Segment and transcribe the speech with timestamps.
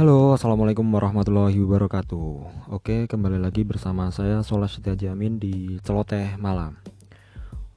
[0.00, 2.28] Halo, assalamualaikum warahmatullahi wabarakatuh.
[2.72, 6.80] Oke, kembali lagi bersama saya Solas Setia Jamin di Celoteh Malam.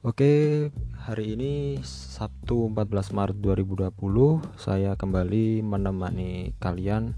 [0.00, 0.72] Oke,
[1.04, 7.12] hari ini Sabtu 14 Maret 2020 saya kembali menemani kalian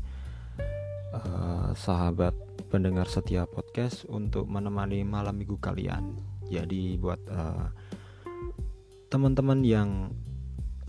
[1.14, 2.34] uh, sahabat
[2.66, 6.18] pendengar setia podcast untuk menemani malam minggu kalian.
[6.50, 7.70] Jadi buat uh,
[9.06, 10.10] teman-teman yang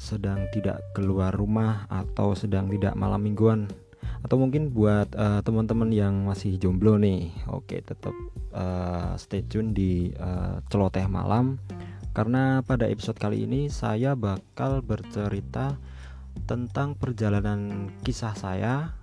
[0.01, 3.69] sedang tidak keluar rumah atau sedang tidak malam mingguan
[4.25, 8.13] atau mungkin buat uh, teman-teman yang masih jomblo nih oke tetap
[8.53, 11.61] uh, stay tune di uh, celoteh malam
[12.17, 15.77] karena pada episode kali ini saya bakal bercerita
[16.49, 18.97] tentang perjalanan kisah saya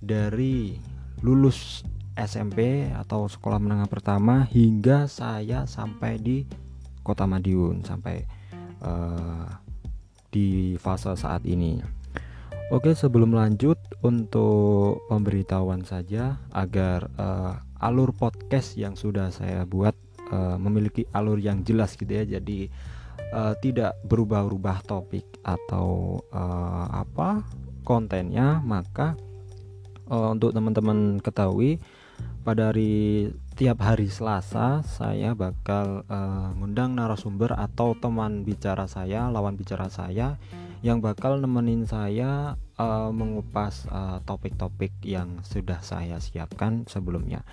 [0.00, 0.76] dari
[1.20, 1.84] lulus
[2.16, 6.44] SMP atau sekolah menengah pertama hingga saya sampai di
[7.00, 8.24] Kota Madiun sampai
[8.84, 9.48] uh,
[10.32, 12.01] di fase saat ini.
[12.72, 19.92] Oke, sebelum lanjut untuk pemberitahuan saja agar uh, alur podcast yang sudah saya buat
[20.32, 22.24] uh, memiliki alur yang jelas gitu ya.
[22.24, 22.72] Jadi
[23.36, 27.44] uh, tidak berubah-ubah topik atau uh, apa
[27.84, 29.20] kontennya, maka
[30.08, 31.76] uh, untuk teman-teman ketahui
[32.40, 39.60] pada hari tiap hari Selasa saya bakal uh, ngundang narasumber atau teman bicara saya, lawan
[39.60, 40.40] bicara saya
[40.82, 43.88] yang bakal nemenin saya uh, mengupas
[44.24, 47.44] topik-topik uh, yang sudah saya siapkan sebelumnya.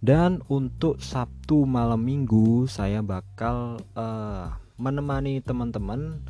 [0.00, 6.20] Dan untuk Sabtu malam Minggu saya bakal uh, menemani teman-teman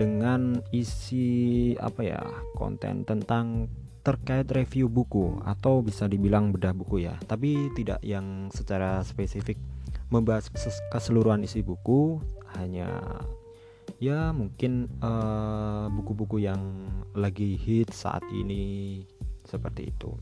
[0.00, 2.22] dengan isi apa ya
[2.56, 3.68] konten tentang
[4.02, 9.60] terkait review buku atau bisa dibilang bedah buku ya tapi tidak yang secara spesifik
[10.10, 10.50] membahas
[10.90, 12.18] keseluruhan isi buku
[12.58, 12.88] hanya
[14.02, 16.62] ya mungkin eh, buku-buku uh, yang
[17.14, 19.06] lagi hit saat ini
[19.46, 20.18] seperti itu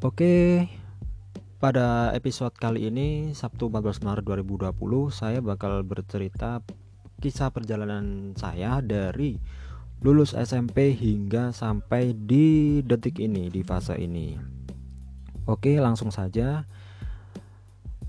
[0.00, 0.64] oke
[1.60, 4.72] pada episode kali ini Sabtu 14 Maret 2020
[5.12, 6.64] saya bakal bercerita
[7.20, 9.36] kisah perjalanan saya dari
[10.04, 14.36] lulus SMP hingga sampai di detik ini di fase ini.
[15.48, 16.68] Oke, langsung saja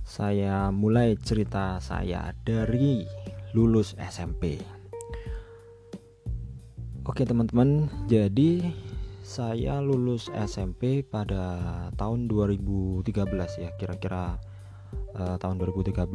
[0.03, 3.03] saya mulai cerita saya dari
[3.55, 4.59] lulus SMP.
[7.07, 8.67] Oke, teman-teman, jadi
[9.23, 13.07] saya lulus SMP pada tahun 2013
[13.63, 14.39] ya, kira-kira
[15.15, 16.07] uh, tahun 2013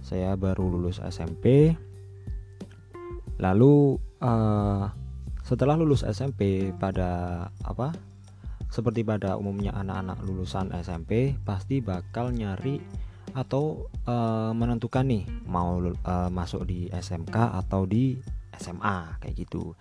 [0.00, 1.76] saya baru lulus SMP
[3.36, 4.88] lalu uh,
[5.44, 7.92] setelah lulus SMP pada apa
[8.68, 12.80] seperti pada umumnya anak-anak lulusan SMP pasti bakal nyari
[13.38, 18.18] atau uh, menentukan nih mau uh, masuk di SMK atau di
[18.58, 19.78] SMA kayak gitu.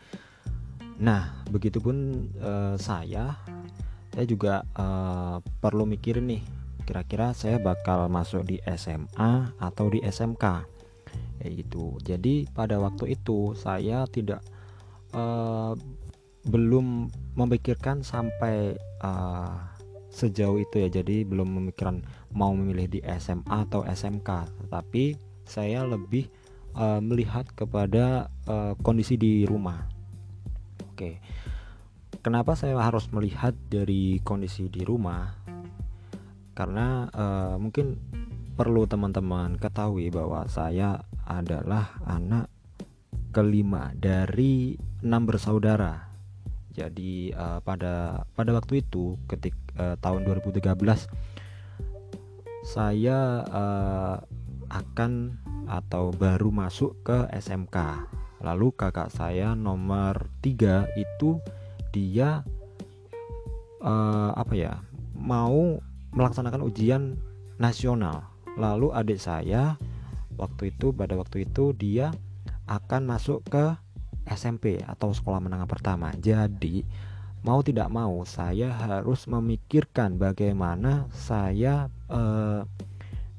[1.01, 3.37] Nah, begitupun uh, saya
[4.13, 6.41] saya juga uh, perlu mikirin nih
[6.87, 10.45] kira-kira saya bakal masuk di SMA atau di SMK
[11.37, 14.41] kayak gitu jadi pada waktu itu saya tidak
[15.13, 15.77] uh,
[16.49, 19.53] belum memikirkan sampai uh,
[20.09, 22.01] sejauh itu ya jadi belum memikirkan
[22.35, 24.29] mau memilih di SMA atau SMK
[24.65, 25.15] tetapi
[25.47, 26.27] saya lebih
[26.75, 29.87] uh, melihat kepada uh, kondisi di rumah.
[30.93, 31.23] Oke.
[32.21, 35.31] Kenapa saya harus melihat dari kondisi di rumah?
[36.51, 37.95] Karena uh, mungkin
[38.57, 42.49] perlu teman-teman ketahui bahwa saya adalah anak
[43.31, 46.09] kelima dari enam bersaudara.
[46.73, 51.36] Jadi uh, pada pada waktu itu ketik uh, tahun 2013
[52.67, 54.19] saya uh,
[54.67, 55.39] akan
[55.71, 58.03] atau baru masuk ke SMK.
[58.43, 61.39] Lalu kakak saya nomor tiga itu
[61.95, 62.43] dia
[63.79, 64.73] uh, apa ya
[65.15, 65.79] mau
[66.11, 67.15] melaksanakan ujian
[67.55, 68.27] nasional.
[68.59, 69.79] Lalu adik saya
[70.35, 72.11] waktu itu pada waktu itu dia
[72.67, 73.79] akan masuk ke
[74.27, 76.11] SMP atau sekolah menengah pertama.
[76.19, 76.83] Jadi
[77.47, 82.61] mau tidak mau saya harus memikirkan bagaimana saya eh,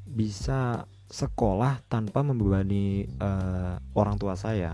[0.09, 4.73] bisa sekolah tanpa membebani eh, orang tua saya.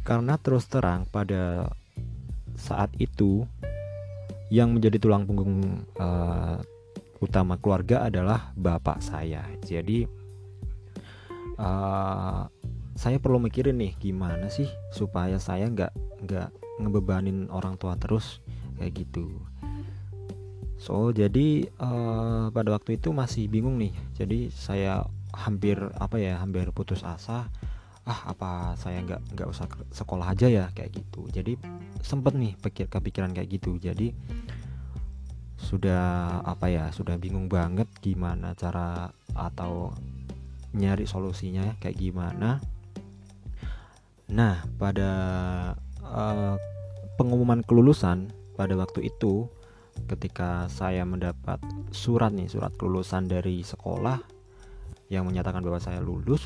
[0.00, 1.70] Karena terus terang pada
[2.56, 3.44] saat itu
[4.50, 6.58] yang menjadi tulang punggung eh,
[7.20, 9.44] utama keluarga adalah bapak saya.
[9.60, 10.20] Jadi
[11.60, 12.42] uh,
[12.96, 15.92] saya perlu mikirin nih gimana sih supaya saya nggak
[16.26, 16.48] nggak
[16.80, 18.40] ngebebanin orang tua terus
[18.80, 19.28] kayak gitu
[20.80, 23.92] so jadi uh, pada waktu itu masih bingung nih.
[24.16, 25.04] Jadi saya
[25.36, 27.52] hampir apa ya hampir putus asa.
[28.08, 31.28] Ah apa saya nggak nggak usah sekolah aja ya kayak gitu.
[31.28, 31.60] Jadi
[32.00, 33.76] sempet nih pikir kepikiran kayak gitu.
[33.76, 34.16] Jadi
[35.60, 39.92] sudah apa ya sudah bingung banget gimana cara atau
[40.72, 42.56] nyari solusinya kayak gimana.
[44.32, 45.12] Nah pada
[46.00, 46.56] uh,
[47.20, 49.52] pengumuman kelulusan pada waktu itu
[50.10, 51.62] ketika saya mendapat
[51.94, 54.18] surat nih surat kelulusan dari sekolah
[55.10, 56.42] yang menyatakan bahwa saya lulus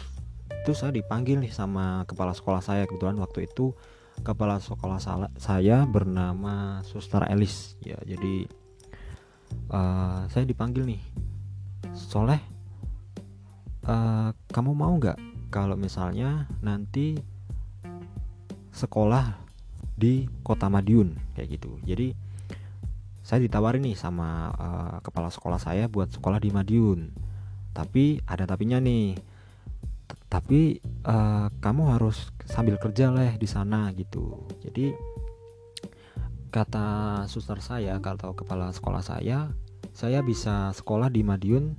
[0.64, 2.88] itu saya dipanggil nih sama kepala sekolah saya.
[2.88, 3.76] Kebetulan waktu itu
[4.24, 4.96] kepala sekolah
[5.36, 7.76] saya bernama Suster Elis.
[7.84, 8.48] Ya jadi
[9.68, 11.02] uh, saya dipanggil nih.
[11.92, 12.40] Soleh
[13.84, 15.20] uh, kamu mau nggak
[15.52, 17.20] kalau misalnya nanti
[18.72, 19.36] sekolah
[20.00, 21.12] di kota Madiun?
[21.36, 21.76] Kayak gitu.
[21.84, 22.16] Jadi
[23.24, 27.08] saya ditawarin nih sama uh, kepala sekolah saya buat sekolah di Madiun.
[27.72, 29.16] Tapi ada tapinya nih.
[30.28, 34.44] Tapi uh, kamu harus sambil kerja lah di sana gitu.
[34.60, 34.92] Jadi
[36.52, 39.50] kata suster saya atau kepala sekolah saya
[39.90, 41.72] saya bisa sekolah di Madiun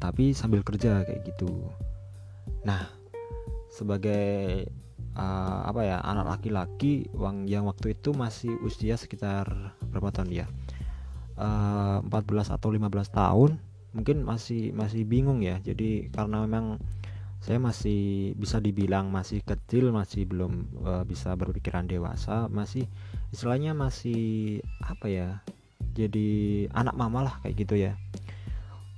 [0.00, 1.68] tapi sambil kerja kayak gitu.
[2.64, 2.88] Nah
[3.68, 4.64] sebagai
[5.20, 7.12] uh, apa ya anak laki-laki
[7.44, 10.48] yang waktu itu masih usia sekitar berapa tahun ya
[11.38, 13.50] uh, eh, 14 atau 15 tahun
[13.96, 15.62] mungkin masih masih bingung ya.
[15.64, 16.82] Jadi karena memang
[17.38, 22.90] saya masih bisa dibilang masih kecil masih belum uh, bisa berpikiran dewasa masih
[23.30, 25.28] istilahnya masih apa ya
[25.94, 27.94] jadi anak mama lah kayak gitu ya.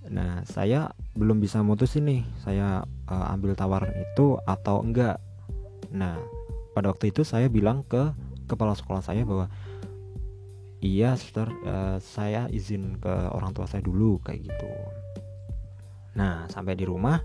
[0.09, 5.21] Nah saya belum bisa mutusin nih saya uh, ambil tawaran itu atau enggak.
[5.93, 6.17] Nah
[6.73, 8.13] pada waktu itu saya bilang ke
[8.49, 9.53] kepala sekolah saya bahwa
[10.81, 14.71] iya suster uh, saya izin ke orang tua saya dulu kayak gitu.
[16.17, 17.21] Nah sampai di rumah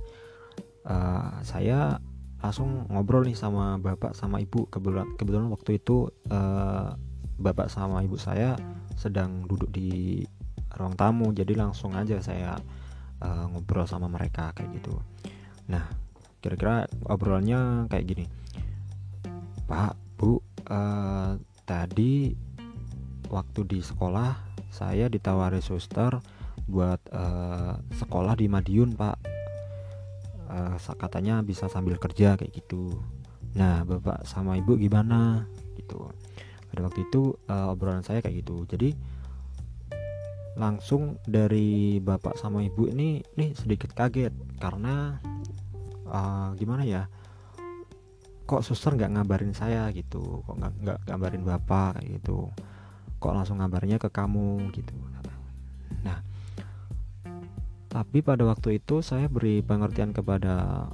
[0.86, 2.00] uh, saya
[2.44, 4.68] langsung ngobrol nih sama bapak sama ibu.
[4.68, 6.94] Kebetulan kebetulan waktu itu uh,
[7.40, 8.60] bapak sama ibu saya
[9.00, 10.22] sedang duduk di
[10.76, 11.32] ruang tamu.
[11.32, 12.60] Jadi langsung aja saya
[13.24, 15.00] uh, ngobrol sama mereka kayak gitu.
[15.72, 15.88] Nah
[16.44, 18.26] kira-kira obrolannya kayak gini.
[19.66, 20.38] Pak bu
[20.70, 22.45] uh, tadi
[23.36, 24.40] waktu di sekolah
[24.72, 26.24] saya ditawari suster
[26.72, 29.20] buat uh, sekolah di Madiun pak.
[30.46, 32.96] Uh, katanya bisa sambil kerja kayak gitu.
[33.60, 35.44] Nah bapak sama ibu gimana?
[35.76, 36.00] Gitu.
[36.72, 38.64] Pada waktu itu uh, obrolan saya kayak gitu.
[38.72, 38.96] Jadi
[40.56, 44.32] langsung dari bapak sama ibu ini nih sedikit kaget.
[44.64, 45.20] Karena
[46.08, 47.04] uh, gimana ya
[48.46, 50.40] kok suster nggak ngabarin saya gitu?
[50.48, 52.54] Kok nggak ngabarin bapak kayak gitu
[53.26, 54.94] kok langsung ngabarnya ke kamu gitu.
[56.06, 56.22] Nah
[57.90, 60.86] tapi pada waktu itu saya beri pengertian kepada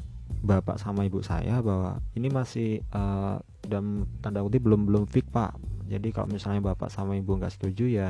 [0.42, 5.58] bapak sama ibu saya bahwa ini masih uh, dan tanda kutip belum belum fix pak.
[5.92, 8.10] Jadi kalau misalnya bapak sama ibu nggak setuju ya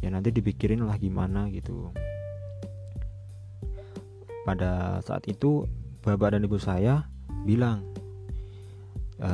[0.00, 1.92] ya nanti dipikirin lah gimana gitu.
[4.48, 5.68] Pada saat itu
[6.02, 7.04] bapak dan ibu saya
[7.44, 7.84] bilang
[9.20, 9.30] e,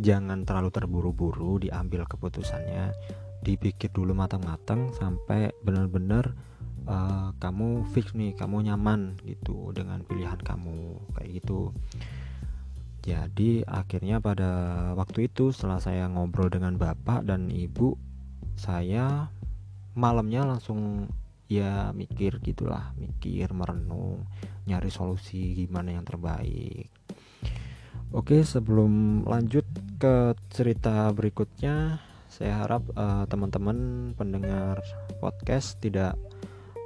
[0.00, 2.92] jangan terlalu terburu-buru diambil keputusannya.
[3.40, 6.36] Dipikir dulu matang-matang sampai benar-benar
[6.88, 11.72] uh, kamu fix nih kamu nyaman gitu dengan pilihan kamu kayak gitu.
[13.00, 14.50] Jadi akhirnya pada
[14.92, 17.96] waktu itu setelah saya ngobrol dengan bapak dan ibu
[18.60, 19.32] saya
[19.96, 21.08] malamnya langsung
[21.48, 24.28] ya mikir gitulah mikir merenung
[24.68, 26.92] nyari solusi gimana yang terbaik.
[28.12, 29.64] Oke sebelum lanjut
[30.00, 32.00] ke cerita berikutnya
[32.32, 34.80] saya harap uh, teman-teman pendengar
[35.20, 36.16] podcast tidak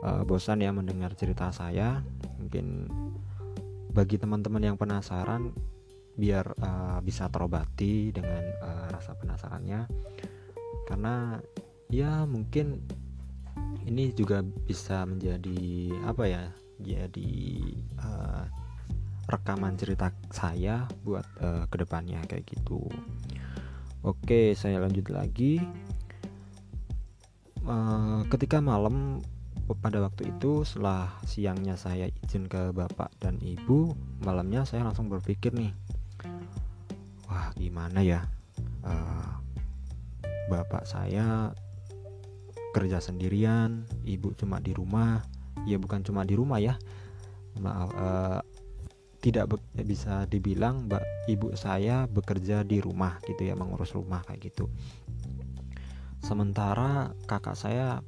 [0.02, 2.02] uh, bosan ya mendengar cerita saya.
[2.42, 2.90] Mungkin
[3.94, 5.54] bagi teman-teman yang penasaran
[6.18, 9.86] biar uh, bisa terobati dengan uh, rasa penasarannya.
[10.90, 11.38] Karena
[11.86, 12.82] ya mungkin
[13.86, 16.44] ini juga bisa menjadi apa ya
[16.82, 17.30] jadi
[18.02, 18.63] uh,
[19.24, 22.84] rekaman cerita saya buat uh, ke depannya kayak gitu.
[24.04, 25.60] Oke saya lanjut lagi.
[27.64, 29.24] Uh, ketika malam
[29.80, 35.56] pada waktu itu setelah siangnya saya izin ke bapak dan ibu malamnya saya langsung berpikir
[35.56, 35.72] nih
[37.34, 38.28] wah gimana ya?
[38.84, 39.40] Uh,
[40.52, 41.56] bapak saya
[42.76, 45.24] kerja sendirian ibu cuma di rumah.
[45.64, 46.76] Ya bukan cuma di rumah ya.
[47.56, 48.40] Maaf uh,
[49.24, 51.00] tidak bisa dibilang mbak
[51.32, 54.68] ibu saya bekerja di rumah gitu ya mengurus rumah kayak gitu.
[56.20, 58.04] Sementara kakak saya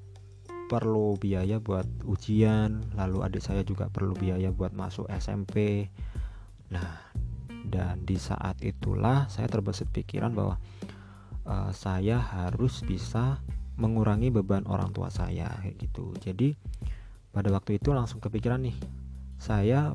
[0.68, 5.86] perlu biaya buat ujian lalu adik saya juga perlu biaya buat masuk SMP
[6.66, 6.98] nah
[7.70, 10.58] dan di saat itulah saya terbesit pikiran bahwa
[11.46, 13.38] uh, saya harus bisa
[13.78, 16.12] mengurangi beban orang tua saya kayak gitu.
[16.18, 16.58] Jadi
[17.30, 18.76] pada waktu itu langsung kepikiran nih
[19.38, 19.94] saya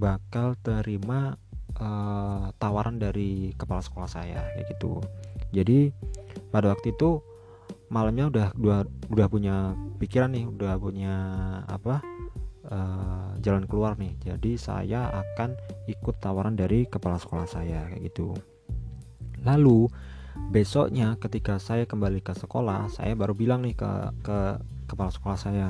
[0.00, 1.36] bakal terima
[1.76, 5.04] uh, tawaran dari kepala sekolah saya kayak gitu.
[5.52, 5.92] Jadi
[6.48, 7.20] pada waktu itu
[7.92, 8.80] malamnya udah udah
[9.12, 11.14] udah punya pikiran nih udah punya
[11.68, 12.00] apa
[12.72, 14.16] uh, jalan keluar nih.
[14.24, 15.52] Jadi saya akan
[15.84, 18.32] ikut tawaran dari kepala sekolah saya kayak gitu.
[19.44, 19.90] Lalu
[20.48, 23.90] besoknya ketika saya kembali ke sekolah saya baru bilang nih ke
[24.24, 24.38] ke
[24.88, 25.68] kepala sekolah saya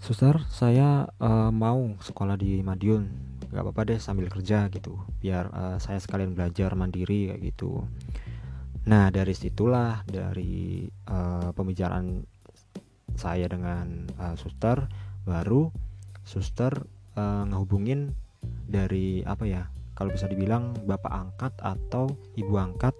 [0.00, 3.08] suster saya uh, mau sekolah di Madiun.
[3.50, 4.98] Gak apa-apa deh sambil kerja gitu.
[5.22, 7.84] Biar uh, saya sekalian belajar mandiri kayak gitu.
[8.86, 12.22] Nah dari situlah dari uh, pembicaraan
[13.16, 14.86] saya dengan uh, suster
[15.26, 15.72] baru
[16.22, 16.84] suster
[17.16, 18.14] uh, ngehubungin
[18.68, 19.62] dari apa ya
[19.96, 22.92] kalau bisa dibilang bapak angkat atau ibu angkat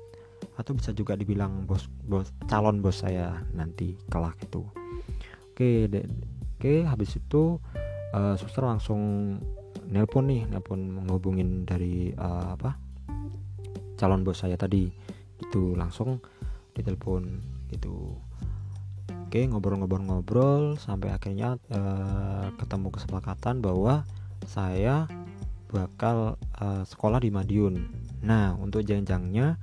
[0.56, 4.64] atau bisa juga dibilang bos bos calon bos saya nanti kelak itu.
[5.52, 5.88] Oke
[6.66, 7.62] oke habis itu
[8.10, 9.38] uh, suster langsung
[9.86, 12.74] nelpon nih nelpon menghubungin dari uh, apa
[13.94, 14.90] calon bos saya tadi.
[15.38, 16.18] Itu langsung
[16.74, 17.22] ditelepon
[17.70, 18.18] gitu.
[19.30, 24.02] Oke ngobrol-ngobrol-ngobrol sampai akhirnya uh, ketemu kesepakatan bahwa
[24.42, 25.06] saya
[25.70, 27.86] bakal uh, sekolah di Madiun.
[28.26, 29.54] Nah untuk jenjangnya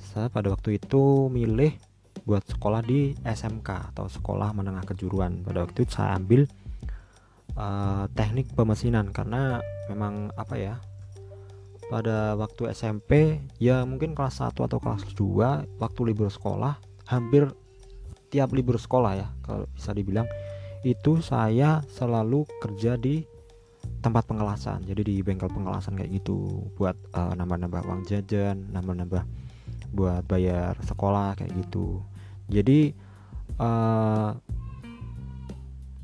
[0.00, 1.76] saya pada waktu itu milih
[2.24, 5.44] buat sekolah di SMK atau sekolah menengah kejuruan.
[5.44, 6.46] Pada waktu itu saya ambil
[7.56, 9.58] uh, teknik pemesinan karena
[9.88, 10.74] memang apa ya
[11.90, 16.78] pada waktu SMP ya mungkin kelas 1 atau kelas 2 waktu libur sekolah
[17.10, 17.50] hampir
[18.30, 20.30] tiap libur sekolah ya kalau bisa dibilang
[20.86, 23.26] itu saya selalu kerja di
[24.00, 24.80] tempat pengelasan.
[24.88, 29.24] Jadi di bengkel pengelasan kayak gitu buat uh, nambah-nambah uang jajan nambah-nambah
[29.90, 32.02] buat bayar sekolah kayak gitu.
[32.50, 32.94] Jadi
[33.58, 34.34] uh,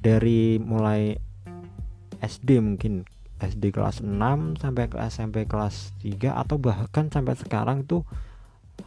[0.03, 1.19] dari mulai
[2.23, 3.03] SD mungkin
[3.37, 8.07] SD kelas 6 sampai ke SMP kelas 3 atau bahkan sampai sekarang tuh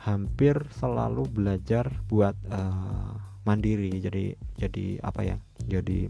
[0.02, 3.14] hampir selalu belajar buat uh,
[3.46, 3.94] mandiri.
[4.02, 6.10] Jadi jadi apa ya jadi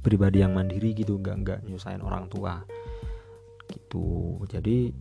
[0.00, 2.64] pribadi yang mandiri gitu nggak nggak nyusahin orang tua
[3.68, 4.40] gitu.
[4.48, 4.94] Jadi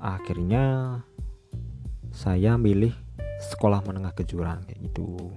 [0.00, 0.98] akhirnya
[2.12, 2.92] saya milih
[3.36, 5.32] sekolah menengah kejuran kayak gitu.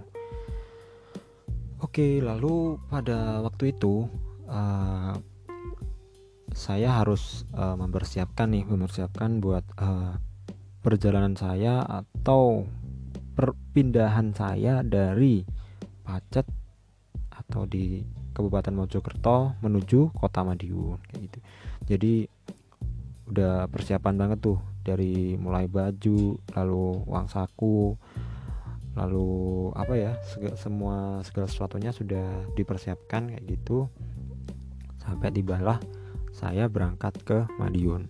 [1.79, 4.07] Oke lalu pada waktu itu
[4.47, 5.15] uh,
[6.51, 10.17] saya harus uh, mempersiapkan nih mempersiapkan buat uh,
[10.83, 12.67] perjalanan saya atau
[13.35, 15.43] perpindahan saya dari
[16.03, 16.47] Pacet
[17.29, 18.01] atau di
[18.33, 21.39] Kabupaten Mojokerto menuju Kota Madiun kayak gitu.
[21.85, 22.13] Jadi
[23.29, 24.59] udah persiapan banget tuh.
[24.81, 27.93] Dari mulai baju lalu uang saku
[28.97, 32.25] lalu apa ya segala, semua segala sesuatunya sudah
[32.57, 33.87] dipersiapkan kayak gitu.
[34.99, 35.79] Sampai tibalah
[36.33, 38.09] saya berangkat ke Madiun.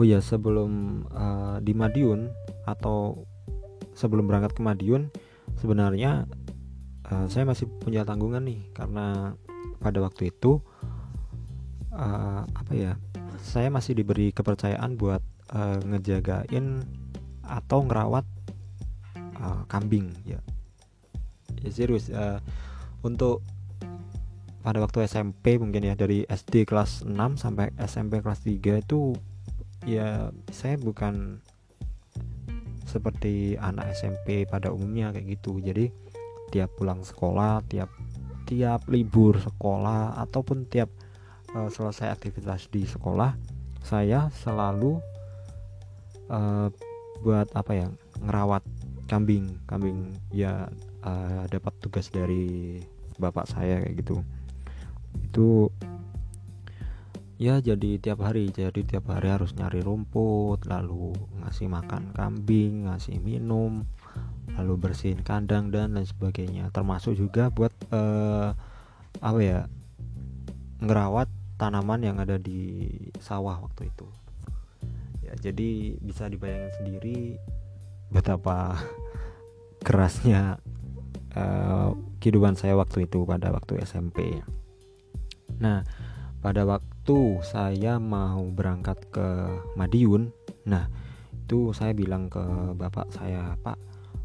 [0.00, 2.32] Oh ya sebelum uh, di Madiun
[2.64, 3.28] atau
[3.92, 5.12] sebelum berangkat ke Madiun
[5.60, 6.24] sebenarnya
[7.12, 8.62] uh, saya masih punya tanggungan nih.
[8.72, 9.36] Karena
[9.82, 10.62] pada waktu itu
[11.92, 12.92] uh, apa ya
[13.42, 15.20] saya masih diberi kepercayaan buat
[15.50, 16.86] uh, ngejagain
[17.42, 18.22] atau ngerawat
[19.42, 20.38] uh, kambing ya.
[21.58, 22.38] Ya serius uh,
[23.02, 23.42] untuk
[24.62, 29.18] pada waktu SMP mungkin ya dari SD kelas 6 sampai SMP kelas 3 itu
[29.82, 31.42] ya saya bukan
[32.86, 35.58] seperti anak SMP pada umumnya kayak gitu.
[35.58, 35.90] Jadi
[36.54, 37.90] tiap pulang sekolah tiap
[38.46, 40.92] tiap libur sekolah ataupun tiap
[41.56, 43.36] uh, selesai aktivitas di sekolah
[43.82, 45.02] saya selalu
[46.30, 46.70] uh,
[47.22, 47.88] buat apa ya
[48.22, 48.62] ngerawat
[49.10, 49.58] kambing.
[49.66, 50.70] Kambing ya
[51.02, 52.78] uh, dapat tugas dari
[53.18, 54.16] bapak saya kayak gitu.
[55.28, 55.48] Itu
[57.42, 61.10] ya jadi tiap hari jadi tiap hari harus nyari rumput lalu
[61.42, 63.82] ngasih makan kambing ngasih minum
[64.54, 66.70] lalu bersihin kandang dan lain sebagainya.
[66.70, 68.54] Termasuk juga buat uh,
[69.20, 69.60] apa ya
[70.82, 72.90] ngerawat tanaman yang ada di
[73.22, 74.10] sawah waktu itu.
[75.22, 77.38] Ya jadi bisa dibayangkan sendiri
[78.10, 78.74] betapa
[79.86, 80.58] kerasnya
[81.36, 84.40] uh, kehidupan saya waktu itu pada waktu SMP
[85.60, 85.86] nah
[86.42, 89.26] pada waktu saya mau berangkat ke
[89.78, 90.34] Madiun
[90.66, 90.86] nah
[91.32, 92.42] itu saya bilang ke
[92.78, 93.76] bapak saya pak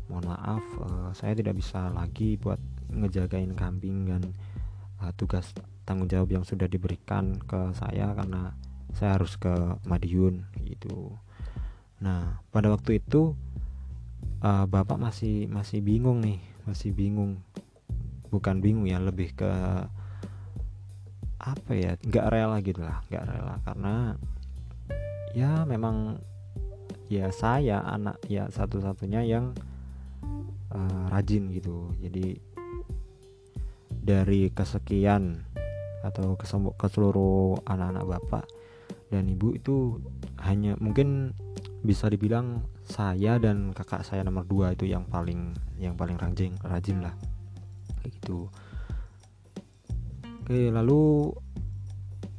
[0.07, 2.61] mohon maaf uh, saya tidak bisa lagi buat
[2.93, 4.23] ngejagain kambing dan
[5.03, 5.51] uh, tugas
[5.87, 8.51] tanggung jawab yang sudah diberikan ke saya karena
[8.91, 11.15] saya harus ke Madiun gitu.
[12.03, 13.39] Nah pada waktu itu
[14.43, 17.39] uh, bapak masih masih bingung nih masih bingung.
[18.27, 19.51] Bukan bingung ya lebih ke
[21.39, 23.55] apa ya nggak rela gitu lah nggak rela.
[23.63, 23.95] Karena
[25.31, 26.19] ya memang
[27.07, 29.55] ya saya anak ya satu-satunya yang
[30.75, 31.95] uh, rajin gitu.
[32.03, 32.43] Jadi
[34.03, 35.47] dari kesekian
[36.09, 38.45] atau ke seluruh anak-anak bapak
[39.07, 40.03] dan ibu itu
[40.43, 41.31] hanya mungkin
[41.83, 46.99] bisa dibilang saya dan kakak saya nomor dua itu yang paling yang paling rajin rajin
[46.99, 47.15] lah.
[48.03, 48.51] Kayak gitu.
[50.43, 51.31] Oke lalu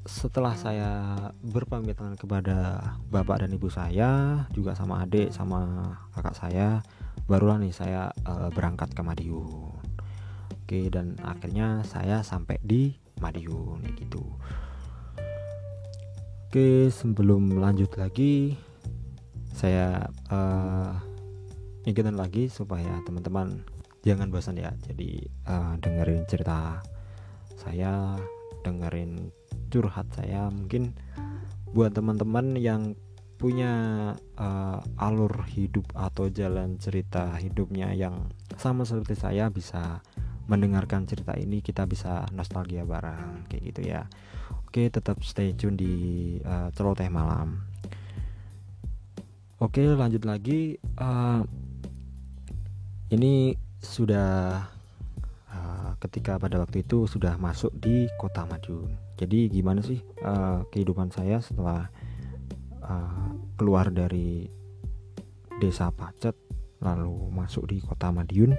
[0.08, 0.90] setelah saya
[1.44, 2.80] berpamitan kepada
[3.12, 6.80] bapak dan ibu saya juga sama adik sama kakak saya
[7.28, 9.76] barulah nih saya uh, berangkat ke Madiun.
[10.68, 14.25] Oke dan akhirnya saya sampai di Madiun gitu.
[16.48, 18.56] Oke sebelum lanjut lagi
[19.52, 20.96] saya uh,
[21.84, 23.66] ingetin lagi supaya teman-teman
[24.06, 24.72] jangan bosan ya.
[24.87, 26.80] Jadi uh, dengerin cerita
[27.58, 28.16] saya
[28.64, 29.28] dengerin
[29.68, 30.48] curhat saya.
[30.48, 30.94] Mungkin
[31.76, 32.96] buat teman-teman yang
[33.38, 33.72] punya
[34.34, 38.26] uh, alur hidup atau jalan cerita hidupnya yang
[38.58, 40.02] sama seperti saya bisa
[40.48, 44.08] mendengarkan cerita ini kita bisa nostalgia bareng kayak gitu ya.
[44.64, 45.94] Oke tetap stay tune di
[46.40, 47.68] uh, celoteh malam.
[49.60, 51.44] Oke lanjut lagi uh,
[53.12, 54.64] ini sudah
[55.52, 58.88] uh, ketika pada waktu itu sudah masuk di kota Madiun.
[59.20, 61.92] Jadi gimana sih uh, kehidupan saya setelah
[62.80, 64.48] uh, keluar dari
[65.60, 66.38] desa Pacet
[66.80, 68.54] lalu masuk di kota Madiun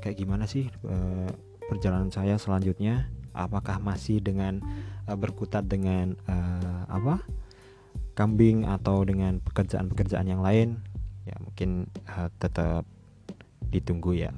[0.00, 1.30] kayak gimana sih uh,
[1.68, 3.10] perjalanan saya selanjutnya?
[3.36, 4.64] Apakah masih dengan
[5.04, 7.20] uh, berkutat dengan uh, apa
[8.16, 10.80] kambing atau dengan pekerjaan-pekerjaan yang lain?
[11.26, 11.90] Ya mungkin
[12.38, 12.86] tetap
[13.68, 14.30] ditunggu ya.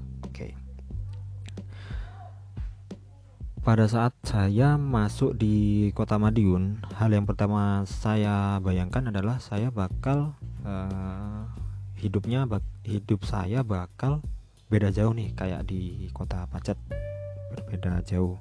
[3.69, 10.33] Pada saat saya masuk di kota Madiun, hal yang pertama saya bayangkan adalah saya bakal
[10.65, 11.45] uh,
[12.01, 12.49] hidupnya
[12.89, 14.25] hidup saya bakal
[14.69, 16.77] beda jauh nih kayak di kota Pacet.
[17.57, 18.37] Berbeda jauh.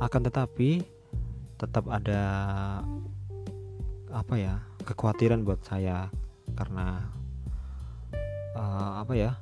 [0.00, 0.84] Akan tetapi
[1.56, 2.22] tetap ada
[4.12, 6.12] apa ya kekhawatiran buat saya.
[6.54, 7.02] Karena
[8.54, 9.32] uh, apa ya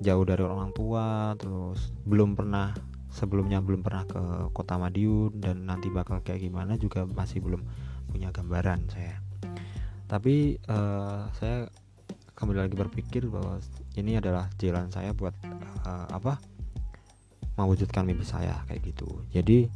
[0.00, 2.72] jauh dari orang tua terus belum pernah
[3.12, 4.22] sebelumnya belum pernah ke
[4.56, 7.60] kota Madiun dan nanti bakal kayak gimana juga masih belum
[8.08, 9.20] punya gambaran saya.
[10.10, 11.70] Tapi uh, saya
[12.34, 13.60] kembali lagi berpikir bahwa
[13.98, 15.34] ini adalah jalan saya buat
[15.86, 16.38] uh, apa
[17.58, 19.08] mewujudkan mimpi saya kayak gitu.
[19.34, 19.66] Jadi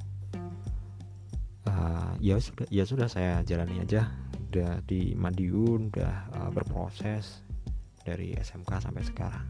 [1.66, 4.10] uh, ya sudah ya sudah saya jalani aja.
[4.54, 7.42] Udah di Madiun udah uh, berproses
[8.06, 9.46] dari SMK sampai sekarang.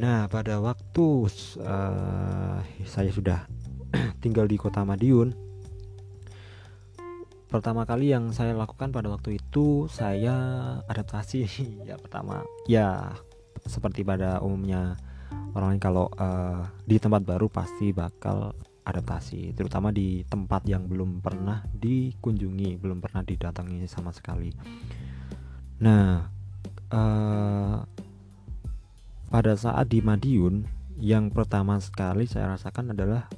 [0.00, 1.28] Nah, pada waktu
[1.60, 3.44] uh, saya sudah
[4.24, 5.36] tinggal di kota Madiun,
[7.52, 10.34] pertama kali yang saya lakukan pada waktu itu saya
[10.88, 11.44] adaptasi.
[11.88, 13.12] Ya pertama ya
[13.68, 14.96] seperti pada umumnya
[15.52, 21.22] orang lain kalau uh, di tempat baru pasti bakal adaptasi terutama di tempat yang belum
[21.22, 24.50] pernah dikunjungi belum pernah didatangi sama sekali.
[25.84, 26.24] Nah
[26.90, 27.76] uh,
[29.28, 30.64] pada saat di Madiun
[30.98, 33.28] yang pertama sekali saya rasakan adalah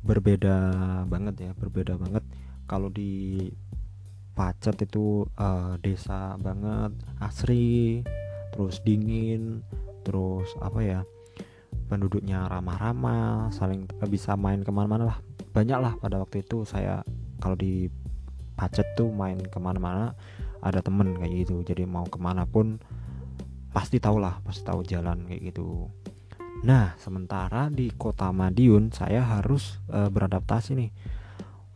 [0.00, 0.56] berbeda
[1.04, 2.24] banget ya berbeda banget
[2.70, 3.50] kalau di
[4.30, 8.00] Pacet itu uh, desa banget asri
[8.54, 9.66] terus dingin
[10.06, 11.00] terus apa ya
[11.90, 15.18] penduduknya ramah-ramah saling bisa main ke mana-mana lah.
[15.50, 17.02] Banyak lah pada waktu itu saya
[17.42, 17.90] kalau di
[18.54, 20.14] Pacet tuh main ke mana-mana
[20.62, 21.66] ada temen kayak gitu.
[21.66, 22.78] Jadi mau ke mana pun
[23.74, 25.90] pasti tahu lah pasti tahu jalan kayak gitu.
[26.62, 30.90] Nah sementara di kota Madiun saya harus e, beradaptasi nih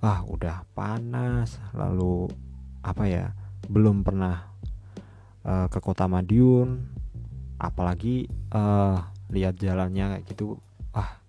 [0.04, 2.28] wah udah panas lalu
[2.84, 3.32] apa ya
[3.72, 4.52] belum pernah
[5.40, 6.92] e, ke kota Madiun.
[7.56, 8.62] Apalagi e,
[9.32, 10.60] lihat jalannya kayak gitu
[10.92, 11.24] wah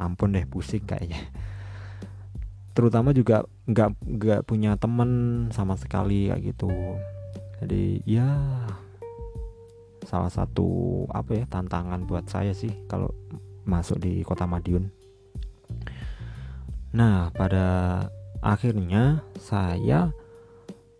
[0.00, 1.20] ampun deh pusing kayaknya.
[2.72, 6.72] Terutama juga nggak nggak punya temen sama sekali kayak gitu.
[7.60, 8.24] Jadi ya
[10.08, 13.12] salah satu apa ya tantangan buat saya sih kalau
[13.68, 14.95] masuk di kota Madiun.
[16.96, 18.08] Nah pada
[18.40, 20.16] akhirnya saya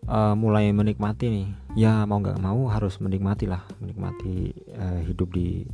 [0.05, 1.49] uh, mulai menikmati nih.
[1.73, 5.65] Ya mau nggak mau harus menikmati lah menikmati uh, hidup di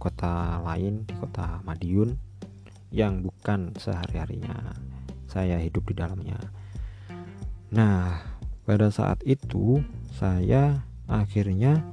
[0.00, 2.16] kota lain di kota Madiun
[2.88, 4.56] yang bukan sehari harinya
[5.28, 6.40] saya hidup di dalamnya.
[7.76, 8.24] Nah
[8.64, 9.84] pada saat itu
[10.16, 11.84] saya akhirnya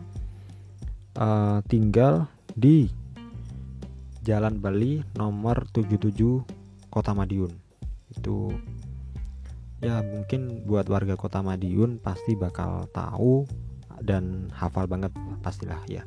[1.19, 2.87] uh, tinggal di
[4.23, 6.62] Jalan Bali nomor 77
[6.93, 7.49] Kota Madiun.
[8.13, 8.53] Itu
[9.81, 13.49] ya mungkin buat warga Kota Madiun pasti bakal tahu
[14.05, 15.09] dan hafal banget
[15.41, 16.05] pastilah ya.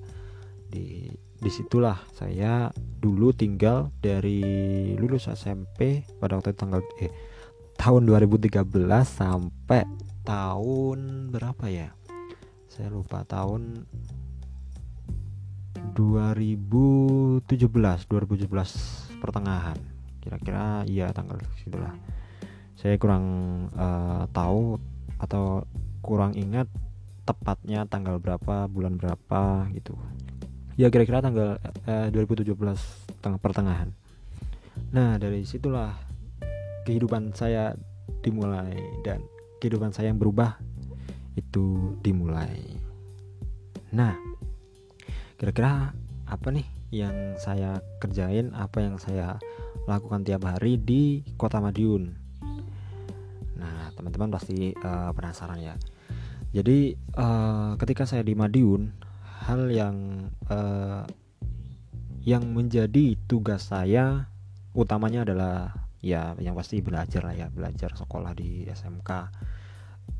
[0.70, 1.10] Di
[1.42, 2.70] di situlah saya
[3.02, 7.10] dulu tinggal dari lulus SMP pada waktu itu tanggal eh
[7.74, 8.62] tahun 2013
[9.02, 9.82] sampai
[10.22, 11.90] tahun berapa ya?
[12.70, 13.90] Saya lupa tahun
[15.98, 19.95] 2017 2017 pertengahan
[20.26, 21.94] kira-kira iya tanggal segitulah.
[22.74, 23.24] Saya kurang
[23.78, 24.82] uh, tahu
[25.22, 25.62] atau
[26.02, 26.66] kurang ingat
[27.22, 29.94] tepatnya tanggal berapa bulan berapa gitu.
[30.76, 31.56] Ya kira-kira tanggal
[31.88, 32.52] eh, 2017
[33.24, 33.90] tengah pertengahan.
[34.92, 35.96] Nah dari situlah
[36.84, 37.74] kehidupan saya
[38.22, 39.24] dimulai dan
[39.58, 40.60] kehidupan saya yang berubah
[41.34, 42.76] itu dimulai.
[43.90, 44.14] Nah
[45.40, 45.96] kira-kira
[46.28, 49.40] apa nih yang saya kerjain apa yang saya
[49.86, 52.12] lakukan tiap hari di kota Madiun.
[53.56, 55.74] Nah teman-teman pasti uh, penasaran ya.
[56.50, 58.90] Jadi uh, ketika saya di Madiun
[59.46, 61.06] hal yang uh,
[62.26, 64.26] yang menjadi tugas saya
[64.74, 69.10] utamanya adalah ya yang pasti belajar lah ya belajar sekolah di SMK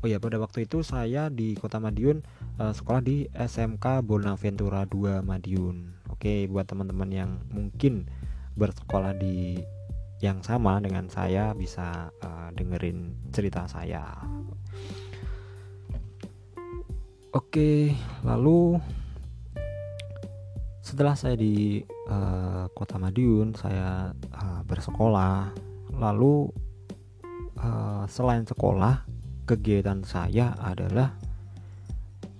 [0.03, 2.21] oh ya pada waktu itu saya di kota Madiun
[2.61, 5.97] uh, sekolah di SMK Bonaventura 2 Madiun.
[6.11, 8.09] Oke buat teman-teman yang mungkin
[8.57, 9.61] bersekolah di
[10.17, 14.17] yang sama dengan saya bisa uh, dengerin cerita saya.
[17.37, 17.93] Oke
[18.25, 18.81] lalu
[20.81, 25.53] setelah saya di uh, kota Madiun saya uh, bersekolah.
[25.93, 26.49] Lalu
[27.61, 29.05] uh, selain sekolah
[29.45, 31.13] kegiatan saya adalah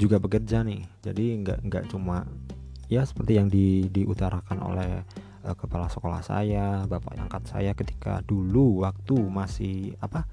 [0.01, 0.81] juga bekerja nih.
[1.05, 2.25] Jadi nggak nggak cuma
[2.87, 5.03] ya seperti yang di diutarakan oleh
[5.47, 10.27] uh, kepala sekolah saya bapak angkat saya ketika dulu waktu masih apa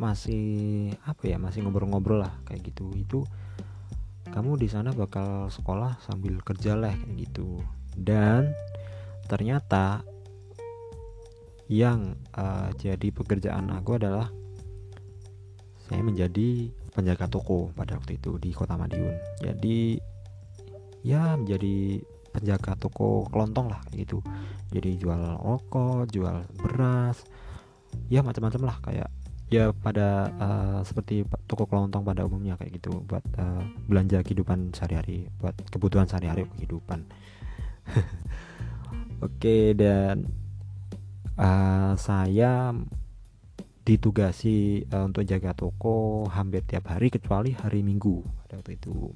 [0.00, 2.88] masih apa ya masih ngobrol-ngobrol lah kayak gitu.
[2.96, 3.28] Itu
[4.32, 7.60] kamu di sana bakal sekolah sambil kerja lah kayak gitu.
[7.96, 8.52] Dan
[9.28, 10.04] ternyata
[11.66, 14.30] yang uh, jadi pekerjaan aku adalah
[15.86, 19.14] saya menjadi penjaga toko pada waktu itu di kota Madiun.
[19.42, 19.98] Jadi
[21.06, 22.02] ya menjadi
[22.36, 24.20] penjaga toko kelontong lah gitu.
[24.70, 27.24] Jadi jual rokok jual beras
[28.12, 29.08] ya macam-macam lah kayak
[29.46, 35.30] ya pada uh, seperti toko kelontong pada umumnya kayak gitu buat uh, belanja kehidupan sehari-hari
[35.38, 37.06] buat kebutuhan sehari-hari kehidupan.
[39.22, 40.26] Oke okay, dan
[41.38, 42.74] uh, saya
[43.86, 49.14] ditugasi uh, untuk jaga toko hampir tiap hari kecuali hari minggu pada waktu itu.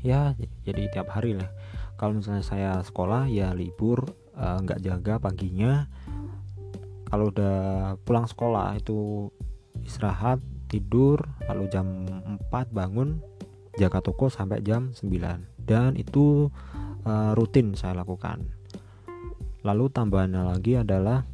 [0.00, 0.32] Ya
[0.64, 1.52] jadi tiap hari lah
[1.98, 5.90] kalau misalnya saya sekolah ya libur nggak uh, jaga paginya.
[7.10, 9.28] Kalau udah pulang sekolah itu
[9.82, 10.38] istirahat
[10.70, 12.06] tidur lalu jam
[12.52, 13.18] 4 bangun
[13.80, 16.52] jaga toko sampai jam 9 dan itu
[17.02, 18.46] uh, rutin saya lakukan.
[19.66, 21.26] Lalu tambahannya lagi adalah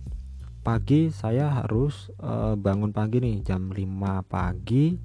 [0.65, 3.85] pagi saya harus uh, bangun pagi nih jam 5
[4.25, 4.97] pagi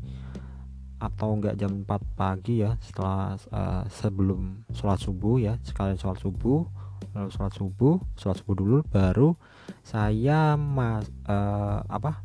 [0.99, 6.67] atau enggak jam 4 pagi ya setelah uh, sebelum sholat subuh ya sekalian sholat subuh
[7.15, 9.33] lalu sholat subuh sholat subuh dulu baru
[9.87, 12.19] saya mas uh, apa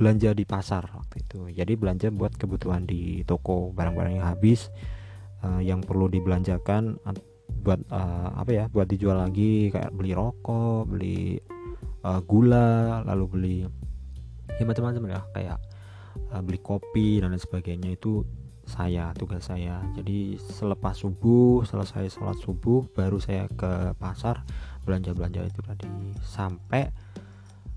[0.00, 1.52] belanja di pasar waktu itu.
[1.52, 4.72] Jadi belanja buat kebutuhan di toko barang-barang yang habis
[5.44, 6.96] uh, yang perlu dibelanjakan
[7.60, 11.36] buat uh, apa ya buat dijual lagi kayak beli rokok beli
[12.00, 13.56] uh, gula lalu beli
[14.56, 15.58] ya macam-macam ya kayak
[16.32, 18.26] uh, beli kopi dan lain sebagainya itu
[18.70, 19.82] saya tugas saya.
[19.98, 24.46] Jadi selepas subuh selesai sholat subuh baru saya ke pasar
[24.86, 25.90] belanja belanja itu tadi.
[26.22, 26.86] Sampai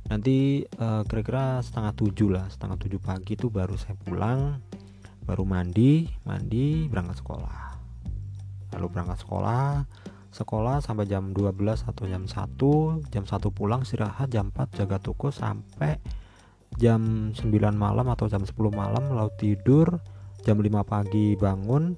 [0.06, 4.60] nanti eh, kira-kira setengah tujuh lah setengah tujuh pagi itu baru saya pulang
[5.24, 7.60] baru mandi mandi berangkat sekolah.
[8.78, 9.88] Lalu berangkat sekolah
[10.34, 15.30] sekolah sampai jam 12 atau jam 1 jam 1 pulang istirahat jam 4 jaga toko
[15.30, 16.02] sampai
[16.78, 20.02] jam 9 malam atau jam 10 malam lalu tidur
[20.44, 21.96] jam 5 pagi bangun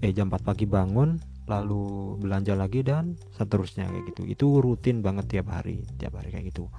[0.00, 4.22] eh jam 4 pagi bangun lalu belanja lagi dan seterusnya kayak gitu.
[4.24, 6.70] Itu rutin banget tiap hari tiap hari kayak gitu.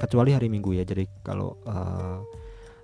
[0.00, 2.20] Kecuali hari minggu ya jadi kalau uh,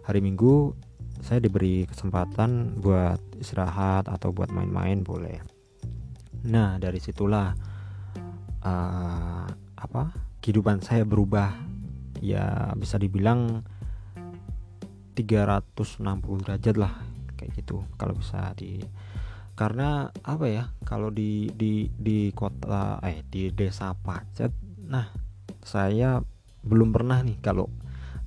[0.04, 0.72] hari minggu
[1.20, 5.40] saya diberi kesempatan buat istirahat atau buat main-main boleh.
[6.48, 7.52] Nah dari situlah
[8.64, 10.02] uh, apa
[10.40, 11.52] kehidupan saya berubah.
[12.24, 13.60] Ya bisa dibilang
[15.16, 16.92] 360 derajat lah
[17.40, 18.80] kayak gitu kalau bisa di
[19.56, 24.52] karena apa ya kalau di di di kota eh di desa Pacet
[24.84, 25.08] nah
[25.64, 26.20] saya
[26.60, 27.72] belum pernah nih kalau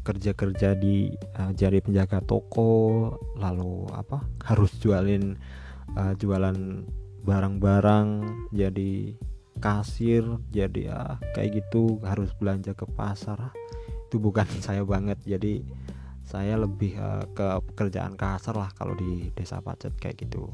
[0.01, 5.37] kerja-kerja di uh, jadi penjaga toko lalu apa harus jualin
[5.93, 6.87] uh, jualan
[7.21, 8.07] barang-barang
[8.49, 9.13] jadi
[9.59, 11.01] kasir jadi ya
[11.35, 13.51] kayak gitu harus belanja ke pasar
[14.07, 15.61] itu bukan saya banget jadi
[16.29, 20.53] saya lebih uh, ke pekerjaan kasar lah kalau di desa pacet kayak gitu.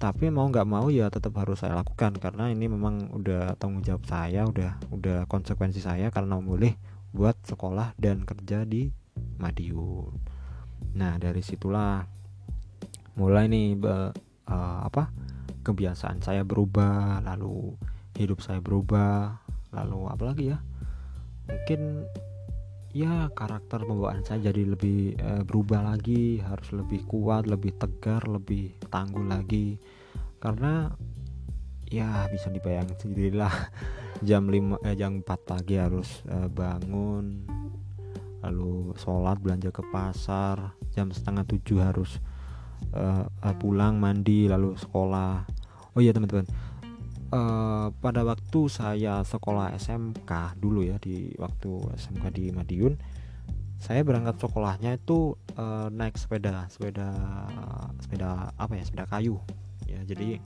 [0.00, 4.08] Tapi mau nggak mau ya tetap harus saya lakukan karena ini memang udah tanggung jawab
[4.08, 6.72] saya udah udah konsekuensi saya karena memilih
[7.12, 8.88] buat sekolah dan kerja di
[9.36, 10.16] Madiun.
[10.96, 12.04] Nah dari situlah
[13.16, 14.12] mulai nih uh,
[14.84, 15.12] apa
[15.64, 17.76] kebiasaan saya berubah lalu
[18.16, 19.40] hidup saya berubah
[19.72, 20.58] lalu apalagi ya?
[21.48, 22.04] Mungkin
[22.96, 28.72] ya karakter pembawaan saya jadi lebih e, berubah lagi harus lebih kuat lebih tegar lebih
[28.88, 29.76] tangguh lagi.
[30.40, 30.88] Karena
[31.92, 33.52] ya bisa dibayangin sendirilah.
[34.28, 37.44] Jam 5 eh, jam 4 pagi harus e, bangun
[38.40, 40.72] lalu sholat belanja ke pasar.
[40.96, 42.16] Jam setengah tujuh harus
[42.96, 43.04] e,
[43.60, 45.44] pulang mandi lalu sekolah.
[45.92, 46.48] Oh iya teman-teman
[47.32, 52.94] uh, pada waktu saya sekolah SMK dulu ya di waktu SMK di Madiun
[53.76, 57.12] saya berangkat sekolahnya itu uh, naik sepeda sepeda
[58.00, 59.36] sepeda apa ya sepeda kayu.
[59.84, 60.40] Ya jadi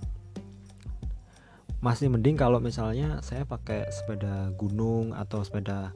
[1.80, 5.94] masih mending kalau misalnya saya pakai sepeda gunung atau sepeda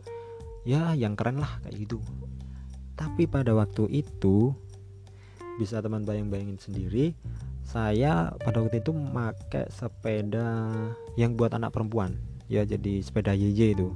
[0.64, 1.98] ya yang keren lah kayak gitu.
[2.94, 4.54] Tapi pada waktu itu
[5.58, 7.14] bisa teman bayang-bayangin sendiri
[7.64, 10.70] saya pada waktu itu pakai sepeda
[11.16, 12.20] yang buat anak perempuan.
[12.46, 13.88] Ya jadi sepeda YY itu.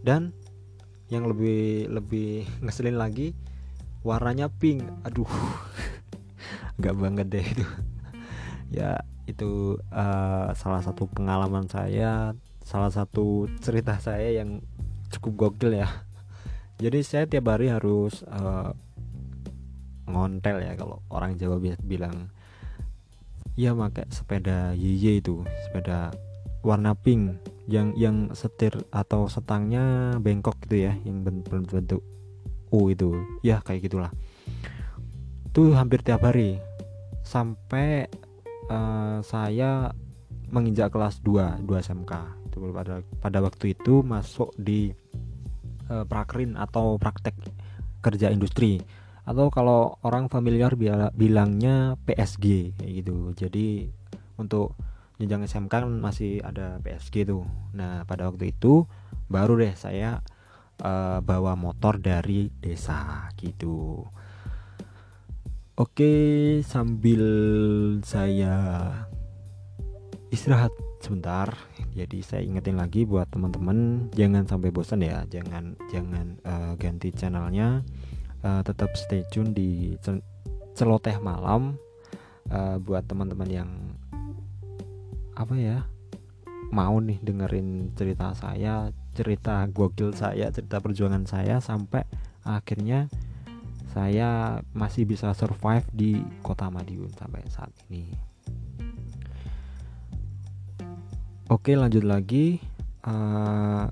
[0.00, 0.32] Dan
[1.10, 3.34] yang lebih lebih ngeselin lagi
[4.06, 4.86] warnanya pink.
[5.04, 5.28] Aduh
[6.78, 7.66] nggak banget deh itu.
[8.70, 14.62] Ya itu uh, salah satu pengalaman saya salah satu cerita saya yang
[15.10, 15.90] cukup gokil ya.
[16.78, 18.70] Jadi saya tiap hari harus uh,
[20.06, 22.30] ngontel ya kalau orang Jawa bilang
[23.58, 26.14] ya pakai sepeda YY itu sepeda
[26.60, 32.02] warna pink yang yang setir atau setangnya bengkok gitu ya yang bentuk
[32.70, 33.10] U itu.
[33.42, 34.10] Ya kayak gitulah.
[35.50, 36.62] Itu hampir tiap hari.
[37.26, 38.06] Sampai
[38.70, 39.90] uh, saya
[40.50, 42.12] menginjak kelas 2 2 SMK
[42.50, 44.90] itu pada pada waktu itu masuk di
[45.86, 47.38] uh, prakrin atau praktek
[48.02, 48.82] kerja industri
[49.30, 50.74] atau kalau orang familiar
[51.14, 53.30] bilangnya PSG gitu.
[53.38, 53.86] Jadi
[54.34, 54.74] untuk
[55.22, 57.46] jenjang SMK kan masih ada PSG tuh.
[57.70, 58.90] Nah pada waktu itu
[59.30, 60.18] baru deh saya
[60.82, 64.02] uh, bawa motor dari desa gitu.
[65.78, 66.12] Oke
[66.66, 67.22] sambil
[68.02, 68.58] saya
[70.34, 71.54] istirahat sebentar.
[71.94, 75.22] Jadi saya ingetin lagi buat teman-teman jangan sampai bosan ya.
[75.30, 77.86] Jangan jangan uh, ganti channelnya
[78.44, 79.96] uh, tetap stay tune di
[80.76, 81.76] celoteh malam
[82.52, 83.70] uh, buat teman-teman yang
[85.36, 85.78] apa ya
[86.70, 92.06] mau nih dengerin cerita saya cerita gokil saya cerita perjuangan saya sampai
[92.46, 93.10] akhirnya
[93.90, 98.06] saya masih bisa survive di kota Madiun sampai saat ini.
[101.50, 102.62] Oke lanjut lagi.
[103.02, 103.90] Uh,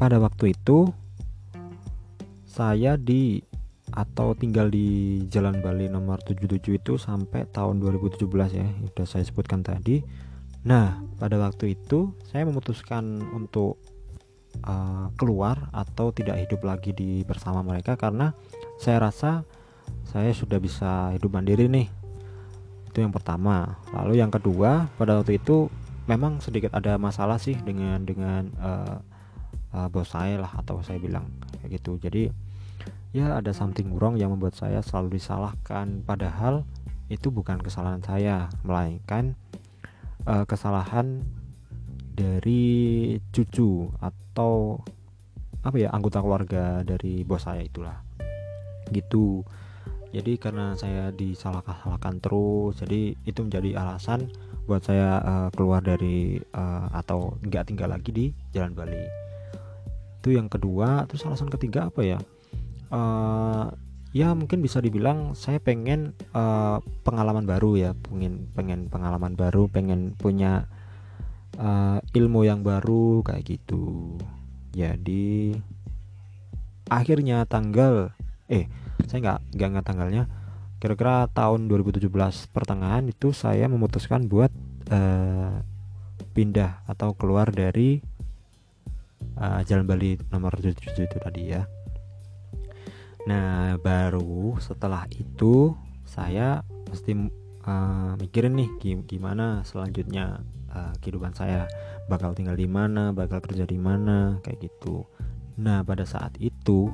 [0.00, 0.88] pada waktu itu
[2.54, 3.42] saya di
[3.90, 9.66] atau tinggal di Jalan Bali nomor 77 itu sampai tahun 2017 ya sudah saya sebutkan
[9.66, 10.06] tadi.
[10.62, 13.82] Nah pada waktu itu saya memutuskan untuk
[14.62, 18.30] uh, keluar atau tidak hidup lagi di bersama mereka karena
[18.78, 19.42] saya rasa
[20.06, 21.90] saya sudah bisa hidup mandiri nih.
[22.86, 23.82] Itu yang pertama.
[23.90, 25.66] Lalu yang kedua pada waktu itu
[26.06, 28.96] memang sedikit ada masalah sih dengan dengan uh,
[29.74, 31.26] uh, bos saya lah atau saya bilang
[31.58, 31.98] kayak gitu.
[31.98, 32.43] Jadi
[33.14, 36.02] ya ada something wrong yang membuat saya selalu disalahkan.
[36.02, 36.66] Padahal
[37.06, 39.38] itu bukan kesalahan saya melainkan
[40.26, 41.22] uh, kesalahan
[42.18, 44.82] dari cucu atau
[45.62, 48.02] apa ya anggota keluarga dari bos saya itulah.
[48.90, 49.46] Gitu.
[50.14, 54.30] Jadi karena saya disalahkan terus jadi itu menjadi alasan
[54.66, 59.06] buat saya uh, keluar dari uh, atau nggak tinggal lagi di Jalan Bali.
[60.18, 61.06] Itu yang kedua.
[61.06, 62.18] Terus alasan ketiga apa ya
[62.90, 63.72] uh,
[64.14, 70.14] ya mungkin bisa dibilang saya pengen uh, pengalaman baru ya pengen pengen pengalaman baru pengen
[70.14, 70.70] punya
[71.58, 74.14] uh, ilmu yang baru kayak gitu.
[74.70, 75.58] Jadi
[76.86, 78.14] akhirnya tanggal
[78.46, 78.70] eh
[79.10, 80.24] saya nggak nggak ingat tanggalnya.
[80.78, 82.12] Kira-kira tahun 2017
[82.54, 84.52] pertengahan itu saya memutuskan buat
[84.94, 85.58] uh,
[86.38, 87.98] pindah atau keluar dari
[89.42, 91.64] uh, Jalan Bali nomor 77 itu tadi ya
[93.24, 95.72] nah baru setelah itu
[96.04, 96.60] saya
[96.92, 97.16] mesti
[97.64, 98.70] uh, mikirin nih
[99.08, 101.66] gimana selanjutnya uh, kehidupan saya.
[102.04, 105.08] Bakal tinggal di mana bakal kerja di mana kayak gitu.
[105.56, 106.92] Nah pada saat itu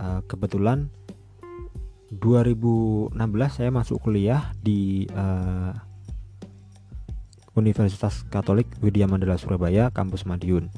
[0.00, 0.90] uh, kebetulan
[2.10, 3.14] 2016
[3.50, 5.74] saya masuk kuliah di uh,
[7.56, 10.68] Universitas Katolik Widya Mandala Surabaya kampus Madiun.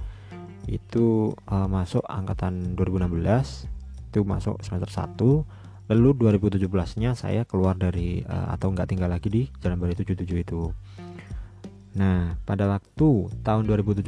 [0.69, 3.78] Itu uh, masuk angkatan 2016
[4.19, 6.67] itu masuk semester 1 lalu 2017
[6.99, 10.75] nya saya keluar dari uh, atau nggak tinggal lagi di Jalan Bali 77 itu.
[11.95, 14.03] Nah pada waktu tahun 2017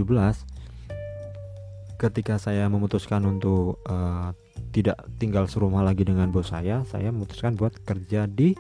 [1.97, 4.35] ketika saya memutuskan untuk uh,
[4.75, 8.53] tidak tinggal serumah lagi dengan bos saya saya memutuskan buat kerja di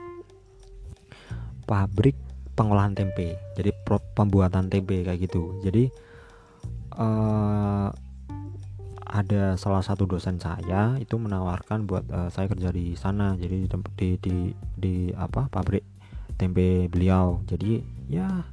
[1.68, 2.14] pabrik
[2.56, 3.36] pengolahan tempe.
[3.58, 3.74] Jadi
[4.16, 5.60] pembuatan tempe kayak gitu.
[5.60, 5.92] Jadi
[6.96, 7.92] uh,
[9.10, 13.68] ada salah satu dosen saya itu menawarkan buat uh, saya kerja di sana jadi di
[13.98, 14.36] di di,
[14.78, 15.82] di apa pabrik
[16.38, 17.42] tempe beliau.
[17.50, 18.46] Jadi ya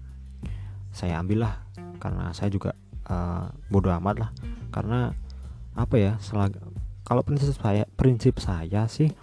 [0.90, 1.62] saya ambil lah
[2.02, 2.74] karena saya juga
[3.06, 4.30] uh, bodoh amat lah.
[4.74, 5.14] Karena
[5.78, 6.58] apa ya selagi
[7.06, 9.14] kalau prinsip saya prinsip saya sih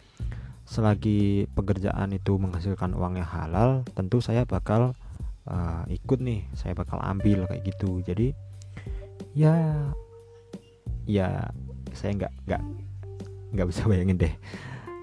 [0.65, 4.95] selagi pekerjaan itu menghasilkan uang yang halal tentu saya bakal
[5.51, 8.01] uh, ikut nih saya bakal ambil kayak gitu.
[8.07, 8.33] Jadi
[9.35, 9.53] ya
[11.05, 11.53] ya
[11.93, 12.63] saya nggak nggak
[13.55, 14.35] nggak bisa bayangin deh.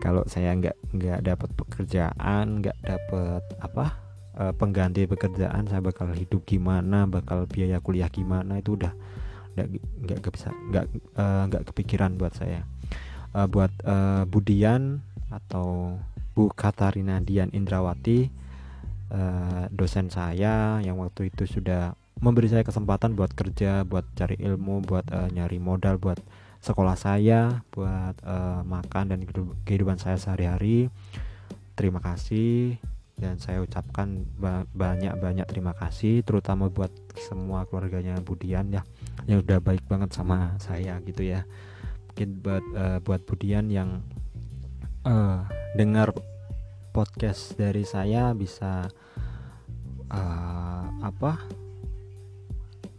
[0.02, 3.86] Kalau saya nggak nggak dapat pekerjaan nggak dapat apa
[4.36, 8.94] uh, pengganti pekerjaan saya bakal hidup gimana bakal biaya kuliah gimana itu udah
[9.54, 9.68] nggak
[10.20, 12.66] nggak bisa nggak uh, nggak kepikiran buat saya.
[13.32, 15.00] Uh, buat uh, Budian
[15.32, 15.96] atau
[16.36, 18.44] Bu Katarina Dian Indrawati
[19.76, 25.10] dosen saya yang waktu itu sudah memberi saya kesempatan buat kerja buat cari ilmu buat
[25.10, 26.22] uh, nyari modal buat
[26.62, 29.20] sekolah saya buat uh, makan dan
[29.66, 30.94] kehidupan saya sehari-hari.
[31.74, 32.78] Terima kasih
[33.18, 34.26] dan saya ucapkan
[34.74, 38.82] banyak-banyak terima kasih terutama buat semua keluarganya Budian ya
[39.30, 41.50] yang udah baik banget sama saya gitu ya.
[42.14, 44.06] Mungkin buat uh, buat Budian yang
[45.10, 45.42] uh,
[45.74, 46.14] dengar
[46.94, 48.86] podcast dari saya bisa
[50.14, 51.61] uh, apa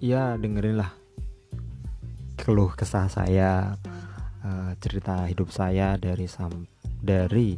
[0.02, 0.90] ya dengerin lah
[2.34, 3.78] keluh kesah saya
[4.42, 6.66] uh, cerita hidup saya dari sam
[6.98, 7.54] dari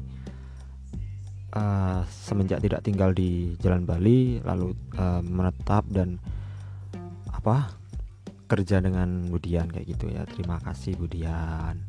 [1.57, 6.20] uh, semenjak tidak tinggal di Jalan Bali lalu uh, menetap dan
[7.33, 7.72] apa
[8.44, 10.28] kerja dengan Budian kayak gitu ya.
[10.28, 11.80] Terima kasih Budian.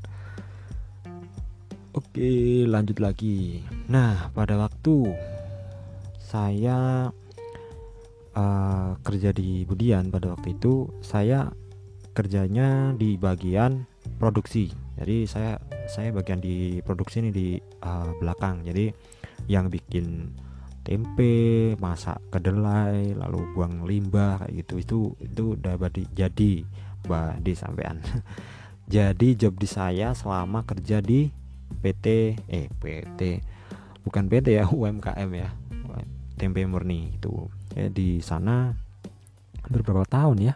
[1.92, 3.60] Oke lanjut lagi.
[3.92, 5.12] Nah pada waktu
[6.20, 7.12] saya
[8.36, 11.50] uh, kerja di Budian pada waktu itu saya
[12.16, 13.88] kerjanya di bagian
[14.22, 14.72] produksi.
[14.96, 15.60] Jadi saya
[15.92, 17.48] saya bagian di produksi ini di
[17.84, 18.64] uh, belakang.
[18.64, 18.92] Jadi
[19.52, 20.32] yang bikin
[20.86, 24.74] tempe masak kedelai lalu buang limbah kayak gitu.
[24.80, 26.64] Itu itu badi, jadi
[27.42, 28.02] di sampean.
[28.86, 31.30] Jadi job di saya selama kerja di
[31.82, 33.42] PT eh PT
[34.06, 35.50] bukan PT ya UMKM ya.
[36.36, 38.74] Tempe murni itu ya, di sana
[39.70, 40.56] beberapa tahun ya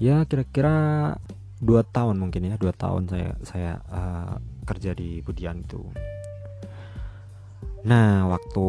[0.00, 1.14] ya kira-kira
[1.60, 5.84] dua tahun mungkin ya dua tahun saya saya uh, kerja di Budian itu
[7.80, 8.68] Nah, waktu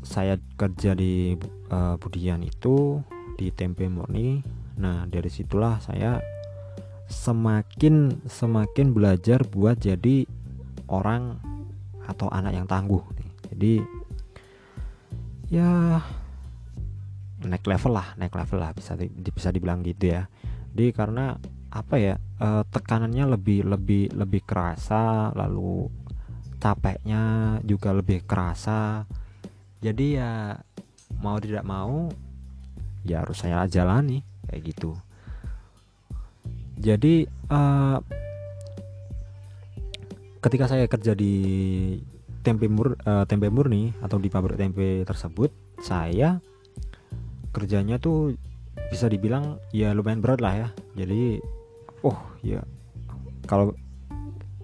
[0.00, 1.36] saya kerja di
[1.68, 3.04] uh, Budian itu
[3.36, 4.40] di Tempe Murni.
[4.80, 6.24] Nah, dari situlah saya
[7.08, 10.24] semakin semakin belajar buat jadi
[10.88, 11.36] orang
[12.08, 13.04] atau anak yang tangguh.
[13.52, 13.84] Jadi
[15.48, 16.00] ya.
[17.38, 20.26] Naik level lah, naik level lah bisa di, bisa dibilang gitu ya.
[20.74, 25.86] Jadi karena apa ya eh, tekanannya lebih lebih lebih kerasa lalu
[26.58, 27.22] capeknya
[27.62, 29.06] juga lebih kerasa.
[29.78, 30.58] Jadi ya
[31.22, 32.10] mau tidak mau
[33.06, 34.98] ya harus saya jalani kayak gitu.
[36.78, 37.98] Jadi uh,
[40.38, 41.34] ketika saya kerja di
[42.48, 45.52] tempe mur uh, tempe murni atau di pabrik tempe tersebut
[45.84, 46.40] saya
[47.52, 48.32] kerjanya tuh
[48.88, 50.68] bisa dibilang ya lumayan berat lah ya.
[50.96, 51.36] Jadi
[52.00, 52.64] oh ya
[53.44, 53.76] kalau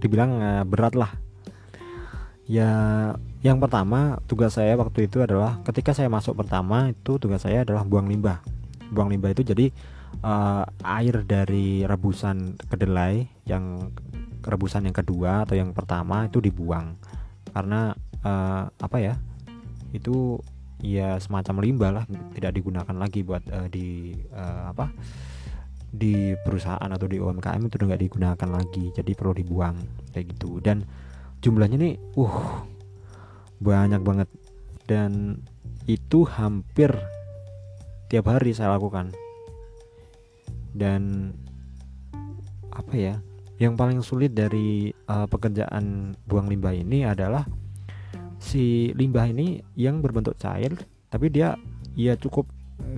[0.00, 1.12] dibilang uh, berat lah.
[2.44, 2.68] Ya,
[3.40, 7.88] yang pertama tugas saya waktu itu adalah ketika saya masuk pertama itu tugas saya adalah
[7.88, 8.44] buang limbah.
[8.92, 9.72] Buang limbah itu jadi
[10.20, 13.88] uh, air dari rebusan kedelai yang
[14.44, 17.00] rebusan yang kedua atau yang pertama itu dibuang
[17.54, 17.94] karena
[18.26, 19.14] uh, apa ya
[19.94, 20.42] itu
[20.82, 24.90] ya semacam limbah lah tidak digunakan lagi buat uh, di uh, apa
[25.94, 29.78] di perusahaan atau di UMKM itu udah nggak digunakan lagi jadi perlu dibuang
[30.10, 30.58] kayak gitu.
[30.58, 30.82] Dan
[31.38, 32.66] jumlahnya nih uh
[33.62, 34.28] banyak banget.
[34.84, 35.38] Dan
[35.86, 36.90] itu hampir
[38.10, 39.14] tiap hari saya lakukan.
[40.74, 41.30] Dan
[42.74, 43.14] apa ya
[43.62, 47.46] yang paling sulit dari uh, pekerjaan buang limbah ini adalah
[48.42, 50.74] si limbah ini yang berbentuk cair
[51.06, 51.54] tapi dia
[51.94, 52.50] ya cukup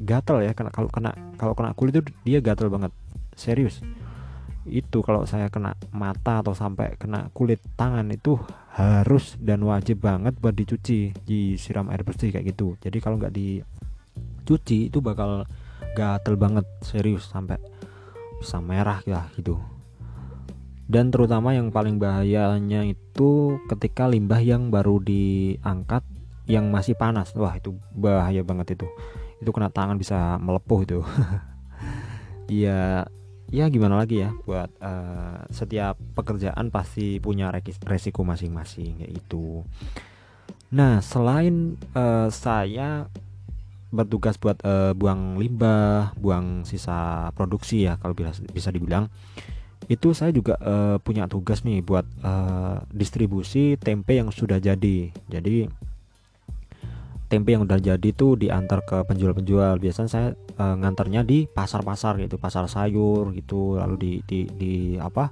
[0.02, 2.92] gatal ya karena kalau kena kalau kena kulit itu dia gatal banget.
[3.36, 3.84] Serius.
[4.66, 8.40] Itu kalau saya kena mata atau sampai kena kulit tangan itu
[8.72, 12.80] harus dan wajib banget buat dicuci disiram air bersih kayak gitu.
[12.80, 15.44] Jadi kalau nggak dicuci itu bakal
[15.92, 17.60] gatel banget serius sampai
[18.40, 19.75] bisa merah ya gitu
[20.86, 26.06] dan terutama yang paling bahayanya itu ketika limbah yang baru diangkat
[26.46, 27.34] yang masih panas.
[27.34, 28.86] Wah itu bahaya banget itu.
[29.42, 31.00] Itu kena tangan bisa melepuh itu.
[32.46, 33.02] Ya
[33.50, 37.50] ya gimana lagi ya buat uh, setiap pekerjaan pasti punya
[37.86, 39.62] resiko masing-masing kayak itu
[40.66, 43.06] nah selain uh, saya
[43.94, 49.06] bertugas buat uh, buang limbah buang sisa produksi ya kalau bisa bisa dibilang
[49.86, 55.14] itu saya juga uh, punya tugas nih buat uh, distribusi tempe yang sudah jadi.
[55.30, 55.70] Jadi
[57.30, 59.78] tempe yang udah jadi tuh diantar ke penjual-penjual.
[59.78, 65.30] Biasanya saya uh, ngantarnya di pasar-pasar gitu pasar sayur gitu lalu di di, di apa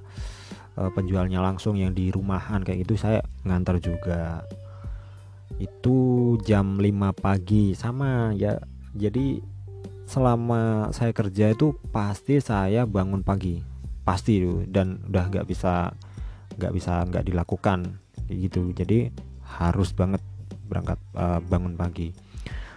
[0.79, 4.47] uh, penjualnya langsung yang di rumahan kayak gitu saya ngantar juga.
[5.59, 8.55] Itu jam 5 pagi sama ya.
[8.95, 9.43] Jadi
[10.07, 13.74] selama saya kerja itu pasti saya bangun pagi
[14.05, 15.91] pasti itu dan udah nggak bisa
[16.55, 17.99] nggak bisa nggak dilakukan
[18.29, 18.71] gitu.
[18.71, 19.09] Jadi
[19.45, 20.21] harus banget
[20.69, 22.13] berangkat uh, bangun pagi.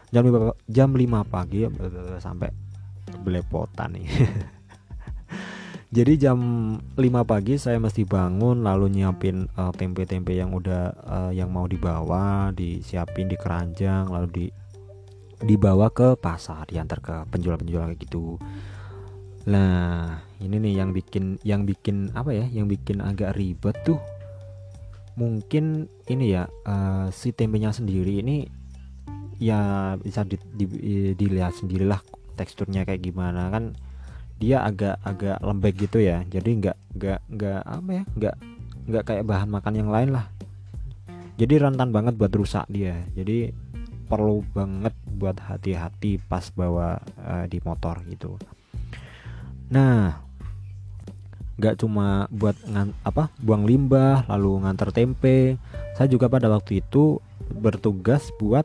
[0.09, 2.49] Jam 5, jam 5 pagi uh, sampai
[3.21, 4.09] belepotan nih.
[5.89, 6.37] Jadi jam
[6.77, 12.53] 5 pagi saya mesti bangun lalu nyiapin uh, tempe-tempe yang udah uh, yang mau dibawa
[12.53, 14.47] disiapin di keranjang lalu di
[15.39, 18.37] dibawa ke pasar diantar ke penjual-penjual kayak gitu
[19.49, 22.45] Nah, ini nih yang bikin yang bikin apa ya?
[22.53, 23.97] Yang bikin agak ribet tuh.
[25.17, 28.45] Mungkin ini ya uh, si tempenya sendiri ini
[29.41, 30.67] ya bisa di, di,
[31.17, 31.99] dilihat sendirilah
[32.37, 33.49] teksturnya kayak gimana.
[33.49, 33.73] Kan
[34.37, 36.29] dia agak agak lembek gitu ya.
[36.29, 38.05] Jadi nggak nggak nggak apa ya?
[38.21, 38.35] Nggak
[38.85, 40.29] nggak kayak bahan makan yang lain lah.
[41.41, 43.01] Jadi rentan banget buat rusak dia.
[43.17, 43.49] Jadi
[44.13, 48.37] perlu banget buat hati-hati pas bawa uh, di motor gitu
[49.69, 50.25] Nah,
[51.59, 55.61] nggak cuma buat ngan, apa buang limbah lalu ngantar tempe.
[55.99, 57.21] Saya juga pada waktu itu
[57.53, 58.65] bertugas buat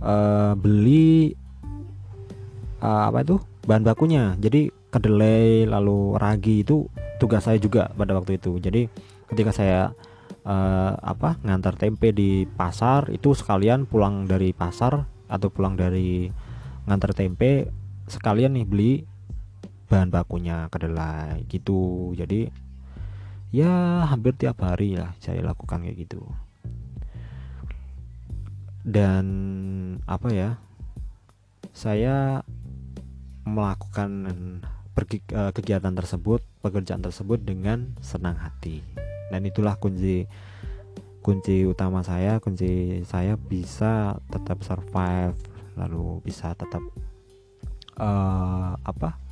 [0.00, 1.34] uh, beli
[2.80, 3.36] uh, apa itu
[3.68, 4.38] bahan bakunya.
[4.40, 6.86] Jadi kedelai lalu ragi itu
[7.18, 8.56] tugas saya juga pada waktu itu.
[8.62, 8.86] Jadi
[9.28, 9.92] ketika saya
[10.46, 16.30] uh, apa ngantar tempe di pasar itu sekalian pulang dari pasar atau pulang dari
[16.84, 17.68] ngantar tempe
[18.06, 18.92] sekalian nih beli
[19.88, 22.12] bahan bakunya kedelai gitu.
[22.16, 22.48] Jadi
[23.54, 26.22] ya hampir tiap hari lah saya lakukan kayak gitu.
[28.84, 29.26] Dan
[30.04, 30.50] apa ya
[31.72, 32.44] saya
[33.44, 34.10] melakukan
[34.94, 38.84] pergi uh, kegiatan tersebut pekerjaan tersebut dengan senang hati.
[39.32, 40.28] Dan itulah kunci
[41.24, 45.32] kunci utama saya kunci saya bisa tetap survive
[45.72, 46.84] lalu bisa tetap
[47.96, 49.23] uh, apa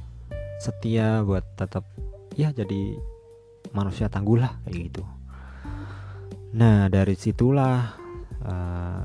[0.63, 1.83] setia buat tetap
[2.39, 2.95] ya jadi
[3.75, 5.03] manusia tangguh lah kayak gitu.
[6.55, 7.99] Nah dari situlah
[8.47, 9.03] uh,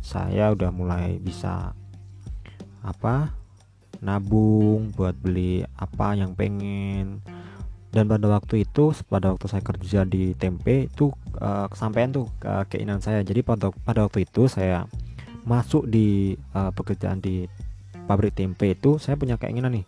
[0.00, 1.76] saya udah mulai bisa
[2.80, 3.36] apa
[4.00, 7.20] nabung buat beli apa yang pengen.
[7.94, 12.66] Dan pada waktu itu pada waktu saya kerja di tempe itu uh, kesampaian tuh uh,
[12.66, 13.20] keinginan saya.
[13.20, 14.88] Jadi pada pada waktu itu saya
[15.44, 17.46] masuk di uh, pekerjaan di
[18.08, 19.86] pabrik tempe itu saya punya keinginan nih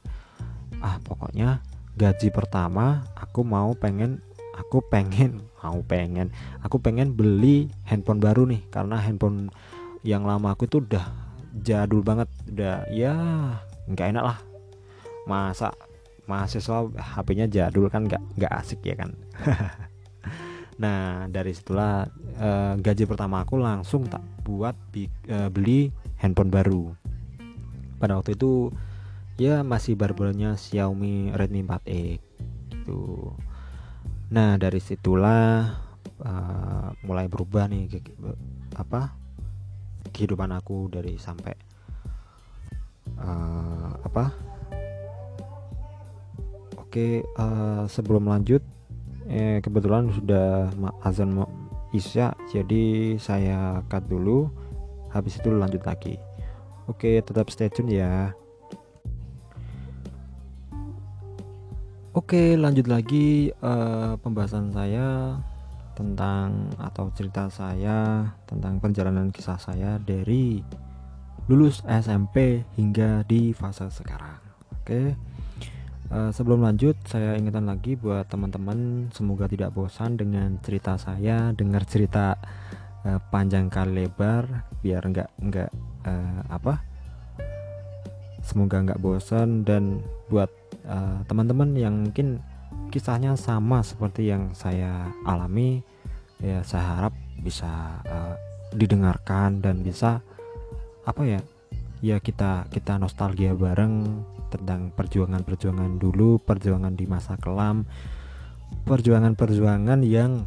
[0.86, 1.58] ah pokoknya
[1.98, 4.22] gaji pertama aku mau pengen
[4.54, 6.30] aku pengen mau pengen
[6.62, 9.50] aku pengen beli handphone baru nih karena handphone
[10.06, 11.26] yang lama aku itu udah
[11.66, 13.14] jadul banget udah ya
[13.90, 14.38] nggak enak lah.
[15.26, 15.74] Masa
[16.30, 19.10] mahasiswa HP-nya jadul kan nggak nggak asik ya kan?
[20.76, 22.04] Nah dari situlah
[22.36, 25.88] uh, gaji pertama aku langsung tak buat uh, beli
[26.20, 26.92] handphone baru.
[27.96, 28.68] Pada waktu itu
[29.36, 32.20] ya masih barbarnya Xiaomi Redmi 4e
[32.72, 33.32] gitu.
[34.32, 35.76] Nah dari situlah
[36.24, 38.00] uh, mulai berubah nih
[38.76, 39.12] apa
[40.10, 41.52] kehidupan aku dari sampai
[43.20, 44.24] uh, apa
[46.80, 47.06] oke
[47.36, 48.64] uh, sebelum lanjut
[49.28, 50.72] eh, kebetulan sudah
[51.04, 51.44] azan
[51.92, 54.48] isya jadi saya cut dulu
[55.12, 56.16] habis itu lanjut lagi.
[56.86, 58.30] Oke tetap stay tune ya
[62.16, 65.36] Oke, lanjut lagi uh, pembahasan saya
[65.92, 70.64] tentang atau cerita saya tentang perjalanan kisah saya dari
[71.44, 74.40] lulus SMP hingga di fase sekarang.
[74.80, 75.12] Oke.
[76.08, 81.84] Uh, sebelum lanjut, saya ingatkan lagi buat teman-teman semoga tidak bosan dengan cerita saya, dengar
[81.84, 82.40] cerita
[83.04, 85.70] uh, panjang kali lebar biar nggak nggak
[86.08, 86.95] uh, apa?
[88.46, 89.66] Semoga nggak bosan.
[89.66, 90.48] Dan buat
[90.86, 92.38] Eh, teman-teman uh, yang mungkin
[92.94, 95.82] kisahnya sama seperti yang saya alami
[96.38, 98.38] ya saya harap bisa uh,
[98.70, 100.22] didengarkan dan bisa
[101.02, 101.40] apa ya
[101.98, 104.22] ya kita kita nostalgia bareng
[104.54, 107.82] tentang perjuangan-perjuangan dulu perjuangan di masa kelam
[108.86, 110.46] perjuangan-perjuangan yang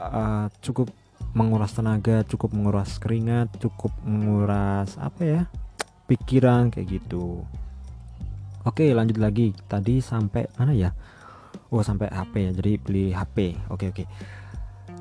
[0.00, 0.88] uh, cukup
[1.36, 5.42] menguras tenaga cukup menguras keringat cukup menguras apa ya
[6.08, 7.44] pikiran kayak gitu.
[8.64, 9.52] Oke lanjut lagi.
[9.68, 10.90] Tadi sampai mana ya?
[11.68, 12.50] Oh sampai HP ya.
[12.56, 14.04] Jadi beli HP Oke oke.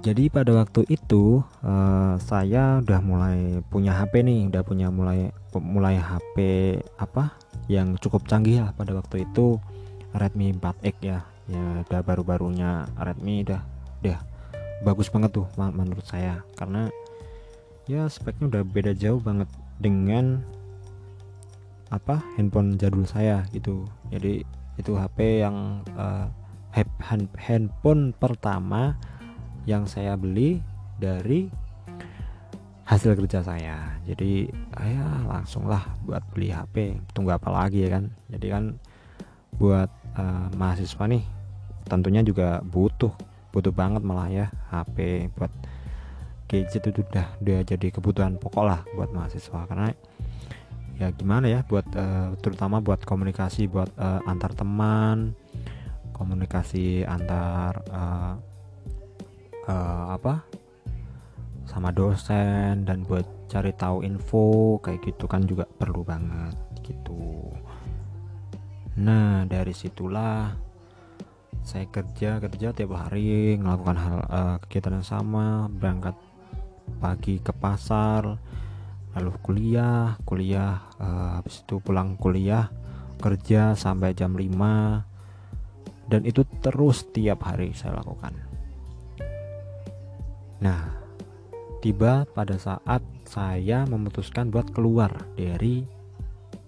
[0.06, 4.52] Jadi pada waktu itu uh, saya udah mulai punya HP nih.
[4.52, 6.38] Udah punya mulai mulai HP
[7.02, 7.34] apa?
[7.72, 9.58] Yang cukup canggih lah pada waktu itu.
[10.14, 11.20] Redmi 4X ya.
[11.48, 13.64] Ya udah baru-barunya Redmi udah
[14.04, 14.20] udah
[14.86, 16.46] bagus banget tuh menurut saya.
[16.56, 16.92] Karena
[17.90, 19.50] ya speknya udah beda jauh banget
[19.82, 20.44] dengan
[21.90, 23.88] apa handphone jadul saya gitu.
[24.12, 24.44] Jadi
[24.78, 26.30] itu HP yang uh,
[27.42, 28.94] handphone pertama
[29.66, 30.62] yang saya beli
[31.02, 31.50] dari
[32.88, 34.00] hasil kerja saya.
[34.08, 34.48] Jadi
[34.80, 38.14] ya langsung lah buat beli HP tunggu apa lagi ya kan?
[38.32, 38.64] Jadi kan
[39.58, 41.24] buat uh, mahasiswa nih
[41.88, 43.12] tentunya juga butuh
[43.56, 45.50] butuh banget malah ya HP buat
[46.48, 49.68] gadget itu udah udah jadi kebutuhan pokok lah buat mahasiswa.
[49.68, 49.92] Karena
[50.98, 55.38] ya gimana ya buat uh, terutama buat komunikasi buat uh, antar teman
[56.18, 58.34] komunikasi antar uh,
[59.70, 60.42] uh, apa
[61.70, 67.54] sama dosen dan buat cari tahu info kayak gitu kan juga perlu banget gitu.
[68.98, 70.56] Nah dari situlah
[71.62, 76.16] saya kerja kerja tiap hari melakukan hal uh, kegiatan yang sama berangkat
[77.04, 78.40] pagi ke pasar
[79.18, 82.70] lalu kuliah kuliah uh, habis itu pulang kuliah
[83.18, 88.32] kerja sampai jam 5 dan itu terus tiap hari saya lakukan.
[90.64, 90.96] Nah
[91.82, 95.84] tiba pada saat saya memutuskan buat keluar dari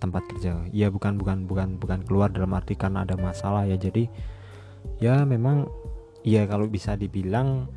[0.02, 0.68] tempat kerja.
[0.76, 3.80] Ya bukan bukan bukan bukan keluar dalam arti karena ada masalah ya.
[3.80, 4.12] Jadi
[5.00, 5.72] ya memang
[6.28, 7.72] ya kalau bisa dibilang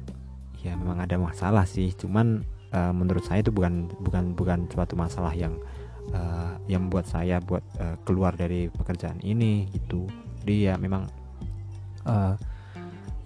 [0.63, 1.95] ya memang ada masalah sih.
[1.95, 2.43] Cuman
[2.73, 5.55] uh, menurut saya itu bukan bukan bukan suatu masalah yang
[6.11, 10.09] uh, yang membuat saya buat uh, keluar dari pekerjaan ini gitu.
[10.43, 11.07] Jadi ya memang
[12.09, 12.35] uh,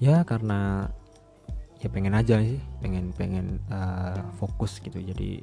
[0.03, 0.91] ya karena
[1.81, 5.01] ya pengen aja sih pengen pengen uh, fokus gitu.
[5.01, 5.41] Jadi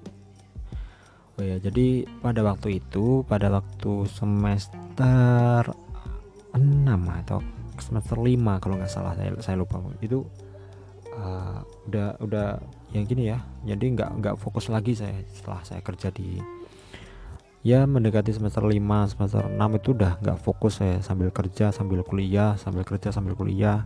[1.34, 5.66] oh ya jadi pada waktu itu pada waktu semester
[6.54, 6.62] 6
[7.26, 7.42] atau
[7.82, 9.82] semester 5 kalau nggak salah saya saya lupa.
[9.98, 10.30] Itu
[11.18, 12.48] uh, udah udah
[12.94, 13.42] yang gini ya.
[13.66, 16.38] Jadi nggak nggak fokus lagi saya setelah saya kerja di
[17.64, 18.76] ya mendekati semester 5
[19.16, 23.84] semester 6 itu udah nggak fokus saya sambil kerja sambil kuliah sambil kerja sambil kuliah.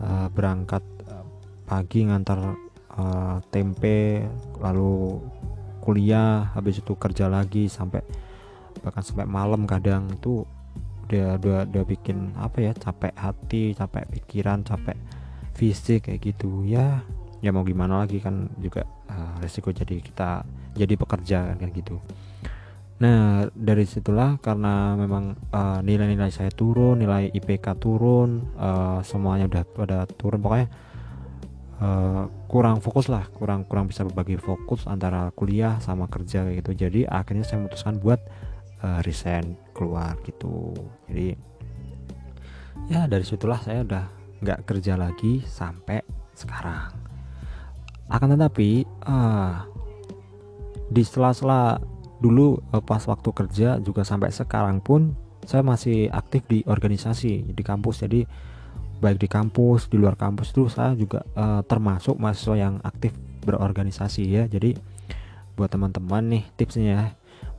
[0.00, 0.80] Uh, berangkat
[1.12, 1.28] uh,
[1.68, 2.56] pagi ngantar
[2.96, 4.24] uh, tempe
[4.56, 5.20] lalu
[5.84, 8.00] kuliah habis itu kerja lagi sampai
[8.80, 10.48] bahkan sampai malam kadang itu
[11.04, 14.96] udah udah udah bikin apa ya capek hati capek pikiran capek
[15.58, 16.64] fisik kayak gitu.
[16.64, 17.04] Ya
[17.40, 20.44] ya mau gimana lagi kan juga uh, resiko jadi kita
[20.76, 21.96] jadi pekerja kan gitu.
[23.00, 29.64] Nah dari situlah karena memang uh, nilai-nilai saya turun nilai IPK turun uh, semuanya udah
[29.64, 30.44] pada turun.
[30.44, 30.68] Pokoknya
[31.80, 36.72] uh, kurang fokus lah kurang kurang bisa berbagi fokus antara kuliah sama kerja kayak gitu.
[36.76, 38.20] Jadi akhirnya saya memutuskan buat
[38.84, 40.76] uh, resign keluar gitu.
[41.08, 41.32] Jadi
[42.92, 44.04] ya dari situlah saya udah
[44.44, 46.04] nggak kerja lagi sampai
[46.36, 46.99] sekarang
[48.10, 49.64] akan tetapi uh,
[50.90, 51.78] di sela-sela
[52.18, 55.14] dulu uh, pas waktu kerja juga sampai sekarang pun
[55.46, 58.04] saya masih aktif di organisasi di kampus.
[58.04, 58.26] Jadi
[59.00, 63.14] baik di kampus di luar kampus itu saya juga uh, termasuk mahasiswa yang aktif
[63.46, 64.44] berorganisasi ya.
[64.50, 64.76] Jadi
[65.56, 67.04] buat teman-teman nih tipsnya ya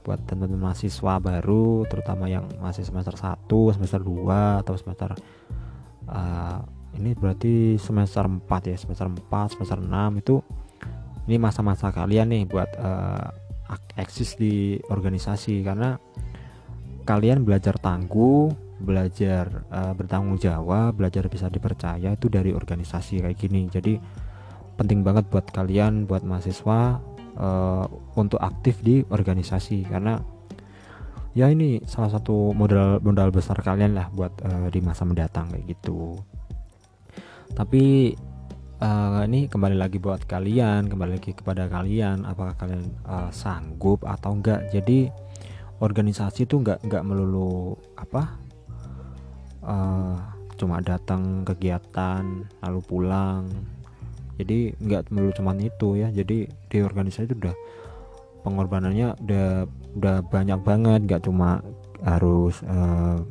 [0.02, 3.46] buat teman-teman mahasiswa baru terutama yang masih semester 1
[3.78, 5.14] semester 2 atau semester
[6.10, 6.60] uh,
[7.00, 10.36] ini berarti semester 4 ya semester 4 semester 6 itu
[11.30, 13.30] ini masa-masa kalian nih buat uh,
[13.96, 15.62] eksis di organisasi.
[15.62, 15.96] Karena
[17.06, 23.70] kalian belajar tangguh belajar uh, bertanggung jawab belajar bisa dipercaya itu dari organisasi kayak gini.
[23.70, 23.94] Jadi
[24.76, 26.98] penting banget buat kalian buat mahasiswa
[27.38, 27.86] uh,
[28.18, 29.86] untuk aktif di organisasi.
[29.86, 30.18] Karena
[31.38, 35.78] ya ini salah satu modal modal besar kalian lah buat uh, di masa mendatang kayak
[35.78, 36.18] gitu
[37.54, 38.16] tapi
[38.82, 44.36] uh, ini kembali lagi buat kalian kembali lagi kepada kalian apakah kalian uh, sanggup atau
[44.36, 44.68] enggak.
[44.74, 45.08] Jadi
[45.82, 48.38] organisasi itu enggak enggak melulu apa
[49.66, 50.18] uh,
[50.58, 53.50] cuma datang kegiatan lalu pulang.
[54.38, 56.10] Jadi nggak melulu cuman itu ya.
[56.10, 57.56] Jadi di organisasi itu udah
[58.42, 59.48] pengorbanannya udah
[60.02, 61.00] udah banyak banget.
[61.06, 61.62] Nggak cuma
[62.02, 63.22] harus uh,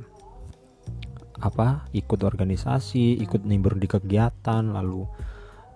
[1.41, 5.09] apa ikut organisasi ikut nimbrung di kegiatan lalu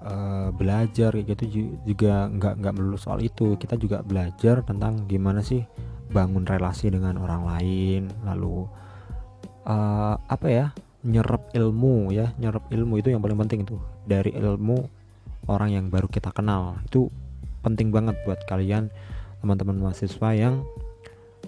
[0.04, 1.44] uh, belajar gitu
[1.88, 3.56] juga nggak nggak melulu soal itu.
[3.56, 5.64] Kita juga belajar tentang gimana sih
[6.12, 8.68] bangun relasi dengan orang lain lalu
[9.66, 10.66] uh, apa ya
[11.04, 13.80] nyerap ilmu ya nyerap ilmu itu yang paling penting itu.
[14.04, 14.78] Dari ilmu
[15.48, 16.80] orang yang baru kita kenal.
[16.84, 17.08] Itu
[17.64, 18.92] penting banget buat kalian
[19.40, 20.64] teman-teman mahasiswa yang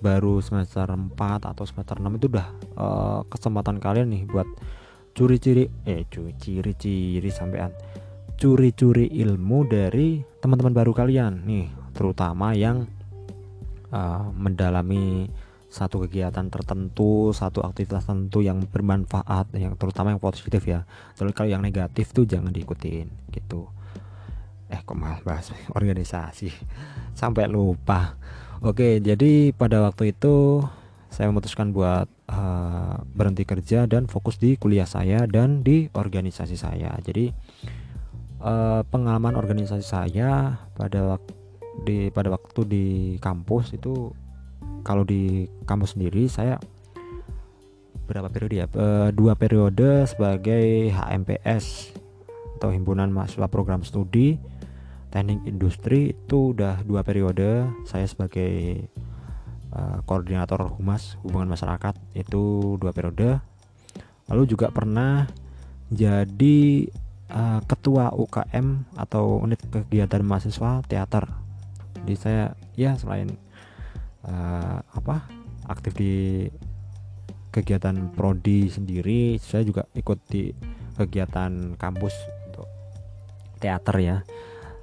[0.07, 1.19] baru semester 4
[1.51, 2.49] atau semester 6 itu udah
[2.79, 4.47] uh, kesempatan kalian nih buat
[5.19, 7.75] curi-curi eh curi-ciri sampean.
[8.39, 12.87] Curi-curi ilmu dari teman-teman baru kalian nih terutama yang
[13.91, 15.27] uh, mendalami
[15.67, 20.87] satu kegiatan tertentu, satu aktivitas tertentu yang bermanfaat, yang terutama yang positif ya.
[21.19, 23.67] Terus kalau yang negatif tuh jangan diikutin gitu.
[24.71, 26.55] Eh kok malah bahas organisasi?
[27.21, 28.15] Sampai lupa
[28.63, 30.65] oke jadi pada waktu itu
[31.17, 36.93] saya memutuskan buat uh, berhenti kerja dan fokus di kuliah saya dan di organisasi saya.
[37.01, 37.33] Jadi
[38.45, 41.33] uh, pengalaman organisasi saya pada waktu
[41.89, 42.87] di pada waktu di
[43.21, 44.13] kampus itu
[44.85, 46.57] kalau di kampus sendiri saya
[48.07, 48.67] berapa periode ya?
[48.71, 51.91] E, dua periode sebagai HMPS
[52.57, 54.39] atau himpunan mahasiswa program studi
[55.17, 57.65] teknik industri itu udah dua periode.
[57.89, 58.85] Saya sebagai
[59.73, 63.41] uh, koordinator humas hubungan masyarakat itu dua periode.
[64.29, 65.25] Lalu juga pernah
[65.89, 66.85] jadi
[67.33, 71.25] uh, ketua UKM atau unit kegiatan mahasiswa teater.
[72.05, 73.33] Jadi saya ya selain
[74.29, 75.25] uh, apa
[75.65, 76.45] aktif di
[77.57, 80.53] kegiatan prodi sendiri saya juga ikut di
[81.01, 82.13] kegiatan kampus
[82.53, 82.69] untuk
[83.57, 84.17] teater ya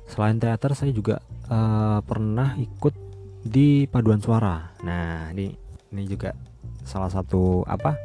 [0.07, 2.95] selain teater saya juga uh, pernah ikut
[3.43, 4.71] di paduan suara.
[4.83, 5.51] Nah ini
[5.93, 6.33] ini juga
[6.83, 7.95] salah satu apa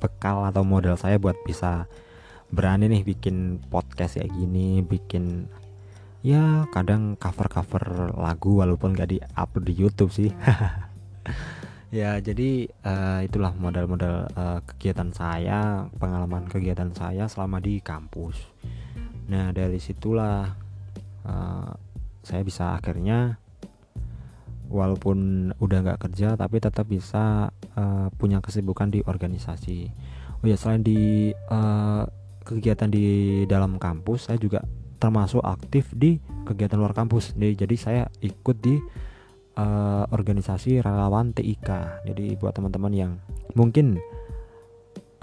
[0.00, 1.90] bekal atau modal saya buat bisa
[2.50, 5.46] berani nih bikin podcast kayak gini bikin
[6.20, 10.30] ya kadang cover-cover lagu walaupun gak di upload di YouTube sih.
[11.90, 18.38] Ya jadi uh, itulah modal-modal uh, kegiatan saya pengalaman kegiatan saya selama di kampus.
[19.26, 20.54] Nah dari situlah
[21.26, 21.72] uh,
[22.20, 23.40] saya bisa akhirnya
[24.70, 29.90] walaupun udah nggak kerja tapi tetap bisa uh, punya kesibukan di organisasi.
[30.40, 32.06] Oh ya selain di uh,
[32.46, 33.06] kegiatan di
[33.44, 34.62] dalam kampus saya juga
[35.00, 37.34] termasuk aktif di kegiatan luar kampus.
[37.34, 38.78] Jadi, jadi saya ikut di
[39.58, 41.68] uh, organisasi relawan TIK
[42.06, 43.12] jadi buat teman-teman yang
[43.58, 43.98] mungkin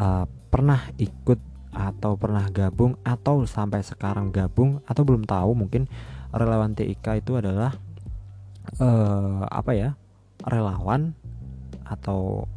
[0.01, 5.85] uh, pernah ikut atau pernah gabung atau sampai sekarang gabung atau belum tahu mungkin
[6.33, 7.77] relawan TIK itu adalah
[8.81, 9.89] uh, apa ya
[10.41, 11.13] relawan
[11.85, 12.49] atau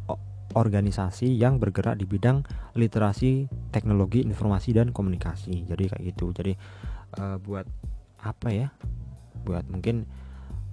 [0.51, 2.43] organisasi yang bergerak di bidang
[2.75, 5.63] literasi teknologi informasi dan komunikasi.
[5.63, 6.35] Jadi kayak gitu.
[6.35, 6.57] Jadi
[7.21, 7.63] uh, buat
[8.21, 8.67] apa ya
[9.41, 10.05] buat mungkin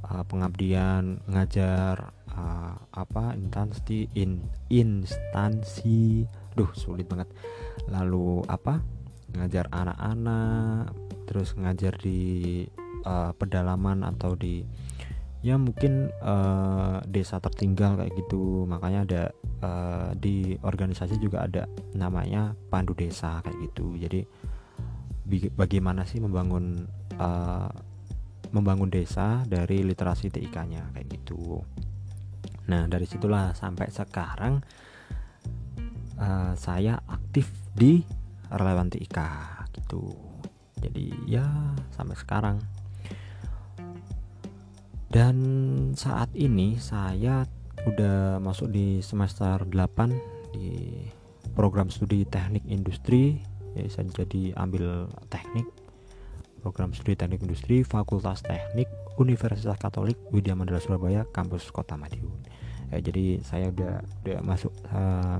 [0.05, 7.31] uh, pengabdian ngajar uh, apa instansi in instansi duh sulit banget
[7.89, 8.81] lalu apa?
[9.35, 10.93] Ngajar anak-anak
[11.29, 12.65] terus ngajar di
[13.05, 14.65] uh, pedalaman atau di
[15.45, 18.65] ya mungkin uh, desa tertinggal kayak gitu.
[18.65, 19.23] Makanya ada
[19.61, 23.95] uh, di organisasi juga ada namanya pandu desa kayak gitu.
[24.01, 24.25] Jadi
[25.53, 26.89] bagaimana sih membangun
[27.21, 27.69] uh,
[28.49, 31.61] membangun desa dari literasi TIK-nya kayak gitu.
[32.69, 34.65] Nah dari situlah sampai sekarang
[36.19, 38.03] uh, saya aktif di
[38.49, 40.13] Relevantika gitu.
[40.79, 41.47] Jadi ya
[41.95, 42.57] sampai sekarang.
[45.09, 45.37] Dan
[45.97, 47.49] saat ini saya
[47.89, 51.01] udah masuk di semester 8 di
[51.57, 53.41] program studi teknik industri.
[53.73, 55.65] Ya saya jadi ambil teknik.
[56.61, 62.35] Program studi teknik industri Fakultas Teknik Universitas Katolik Widya Mandala Surabaya kampus Kota Madiun.
[62.91, 65.39] Ya, jadi saya udah udah masuk uh,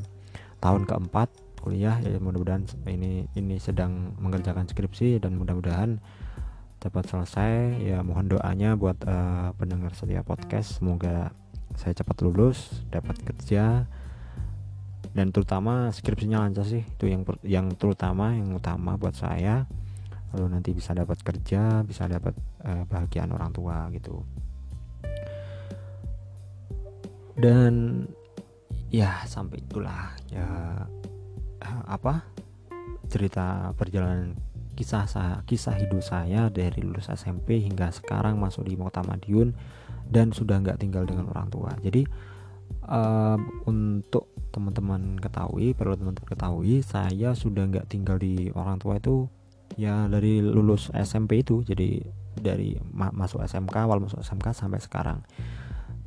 [0.59, 1.29] tahun keempat
[1.59, 5.99] kuliah ya mudah-mudahan ini ini sedang mengerjakan skripsi dan mudah-mudahan
[6.79, 7.83] cepat selesai.
[7.83, 11.35] Ya mohon doanya buat uh, pendengar setiap podcast semoga
[11.75, 13.87] saya cepat lulus dapat kerja
[15.15, 16.87] dan terutama skripsinya lancar sih.
[16.87, 19.67] Itu yang yang terutama yang utama buat saya.
[20.33, 24.23] Lalu nanti bisa dapat kerja bisa dapat uh, bahagian orang tua gitu.
[27.39, 28.03] Dan
[28.89, 30.49] ya sampai itulah ya
[31.61, 32.25] uh, apa
[33.09, 34.37] cerita perjalanan
[34.79, 39.51] kisah saya, kisah hidup saya dari lulus SMP hingga sekarang masuk di Kota Madiun
[40.07, 41.75] dan sudah nggak tinggal dengan orang tua.
[41.83, 42.07] Jadi
[42.87, 43.35] uh,
[43.67, 49.27] untuk teman-teman ketahui, perlu teman-teman ketahui, saya sudah nggak tinggal di orang tua itu
[49.75, 51.67] ya dari lulus SMP itu.
[51.67, 51.99] Jadi
[52.39, 55.27] dari ma masuk SMK, awal masuk SMK sampai sekarang.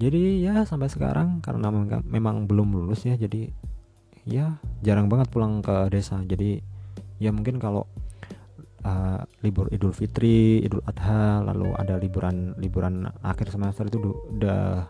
[0.02, 1.70] Jadi ya sampai sekarang karena
[2.02, 3.54] memang, belum lulus ya, jadi
[4.26, 6.18] ya jarang banget pulang ke desa.
[6.26, 6.58] Jadi
[7.22, 7.86] ya mungkin kalau
[8.82, 14.02] uh, libur Idul Fitri, Idul Adha, lalu ada liburan liburan akhir semester itu
[14.34, 14.90] udah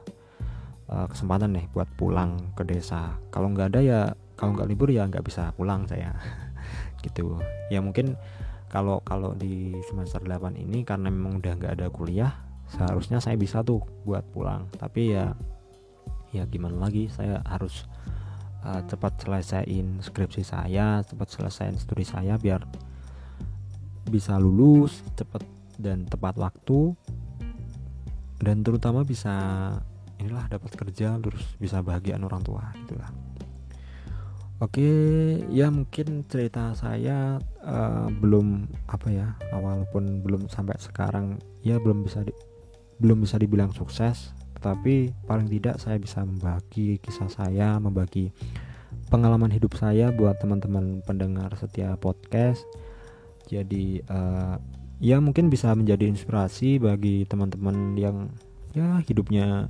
[0.88, 3.20] uh, kesempatan nih buat pulang ke desa.
[3.36, 3.99] Kalau nggak ada ya
[4.39, 6.16] kalau nggak libur ya nggak bisa pulang saya.
[7.03, 7.36] gitu.
[7.68, 8.16] Ya mungkin
[8.72, 12.32] kalau kalau di semester 8 ini karena memang udah nggak ada kuliah,
[12.72, 14.72] seharusnya saya bisa tuh buat pulang.
[14.80, 15.36] Tapi ya
[16.32, 17.12] ya gimana lagi?
[17.12, 17.84] Saya harus
[18.64, 22.64] uh, cepat selesaiin skripsi saya, cepat selesaiin studi saya biar
[24.08, 25.44] bisa lulus cepat
[25.76, 26.96] dan tepat waktu.
[28.42, 29.38] Dan terutama bisa
[30.18, 33.12] inilah dapat kerja terus bisa bahagiaan orang tua gitulah.
[34.62, 34.86] Oke
[35.50, 42.22] ya mungkin cerita saya uh, belum apa ya walaupun belum sampai sekarang ya belum bisa
[42.22, 42.30] di,
[43.02, 48.30] belum bisa dibilang sukses tetapi paling tidak saya bisa membagi kisah saya membagi
[49.10, 52.64] pengalaman hidup saya buat teman-teman pendengar setiap podcast.
[53.49, 54.62] Jadi uh,
[55.02, 58.30] ya mungkin bisa menjadi inspirasi bagi teman-teman yang
[58.72, 59.66] ya hidupnya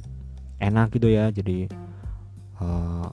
[0.59, 1.31] enak gitu ya.
[1.31, 1.71] Jadi
[2.59, 3.09] uh,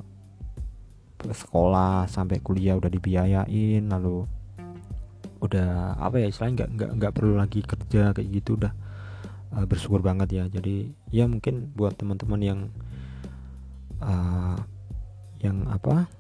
[1.18, 4.26] sekolah sampai kuliah udah dibiayain lalu
[5.38, 8.74] udah apa ya istilahnya nggak nggak nggak perlu lagi kerja kayak gitu udah
[9.54, 10.44] uh, bersyukur banget ya.
[10.48, 12.60] Jadi ya mungkin buat teman-teman yang
[14.02, 14.58] uh,
[15.38, 16.10] yang apa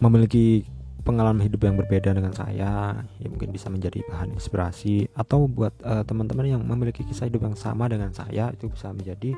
[0.00, 0.68] memiliki
[1.00, 5.08] pengalaman hidup yang berbeda dengan saya ya mungkin bisa menjadi bahan inspirasi.
[5.16, 9.32] Atau buat uh, teman-teman yang memiliki kisah hidup yang sama dengan saya itu bisa menjadi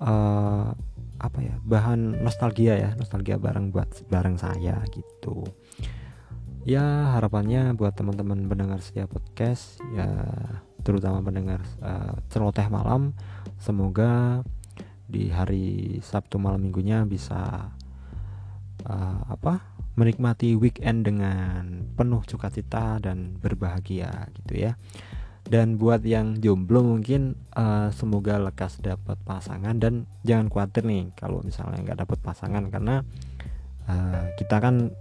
[0.00, 0.72] uh,
[1.20, 2.90] apa ya bahan nostalgia ya.
[2.96, 5.44] Nostalgia bareng buat bareng saya gitu.
[6.68, 10.12] Ya harapannya buat teman-teman pendengar setiap podcast ya
[10.82, 13.12] terutama pendengar uh, celoteh malam
[13.60, 14.40] semoga
[15.10, 17.72] di hari Sabtu malam minggunya bisa
[18.86, 19.60] uh, apa
[19.98, 24.78] menikmati weekend dengan penuh sukacita dan berbahagia gitu ya.
[25.50, 31.42] Dan buat yang jomblo mungkin uh, semoga lekas dapat pasangan dan jangan khawatir nih kalau
[31.42, 33.02] misalnya nggak dapat pasangan karena
[33.90, 34.94] uh, kita kan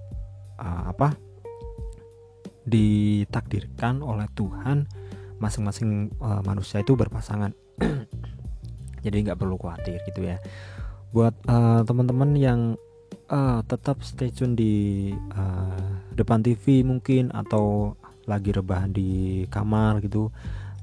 [0.58, 1.14] uh, apa
[2.66, 4.90] ditakdirkan oleh Tuhan
[5.40, 7.56] masing-masing uh, manusia itu berpasangan.
[9.06, 10.38] Jadi nggak perlu khawatir gitu ya.
[11.16, 12.62] Buat uh, teman-teman yang
[13.32, 17.96] uh, tetap stay tune di uh, depan TV mungkin atau
[18.30, 20.30] lagi rebahan di kamar gitu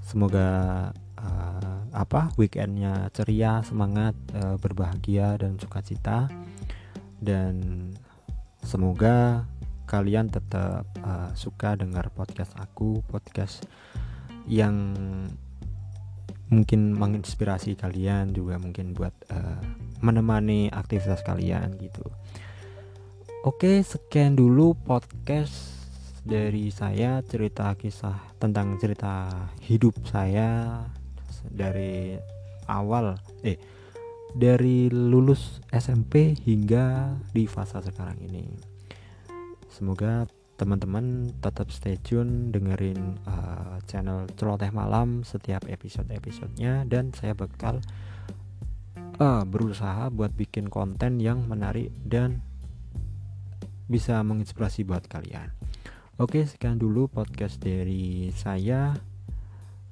[0.02, 6.26] semoga uh, apa weekendnya ceria semangat uh, berbahagia dan sukacita
[7.22, 7.94] dan
[8.66, 9.46] semoga
[9.86, 13.62] kalian tetap uh, suka dengar podcast aku podcast
[14.47, 14.94] yang
[16.47, 19.59] mungkin menginspirasi kalian juga mungkin buat uh,
[19.99, 22.07] menemani aktivitas kalian gitu.
[23.42, 25.74] Oke, sekian dulu podcast
[26.26, 29.30] dari saya cerita kisah tentang cerita
[29.62, 30.82] hidup saya
[31.47, 32.18] dari
[32.66, 33.14] awal
[33.47, 33.59] eh
[34.34, 38.44] dari lulus SMP hingga di fase sekarang ini.
[39.70, 40.26] Semoga
[40.57, 47.84] teman-teman tetap stay tune dengerin uh, channel celoteh malam setiap episode-episodenya dan saya bakal
[49.20, 52.40] uh, berusaha buat bikin konten yang menarik dan
[53.86, 55.52] bisa menginspirasi buat kalian.
[56.16, 58.96] Oke, sekian dulu podcast dari saya.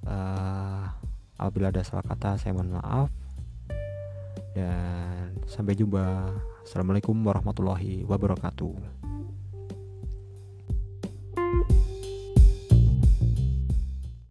[0.08, 0.88] Uh,
[1.36, 3.12] apabila ada salah kata, saya mohon maaf.
[4.56, 6.32] Dan sampai jumpa.
[6.64, 9.03] Assalamualaikum warahmatullahi wabarakatuh.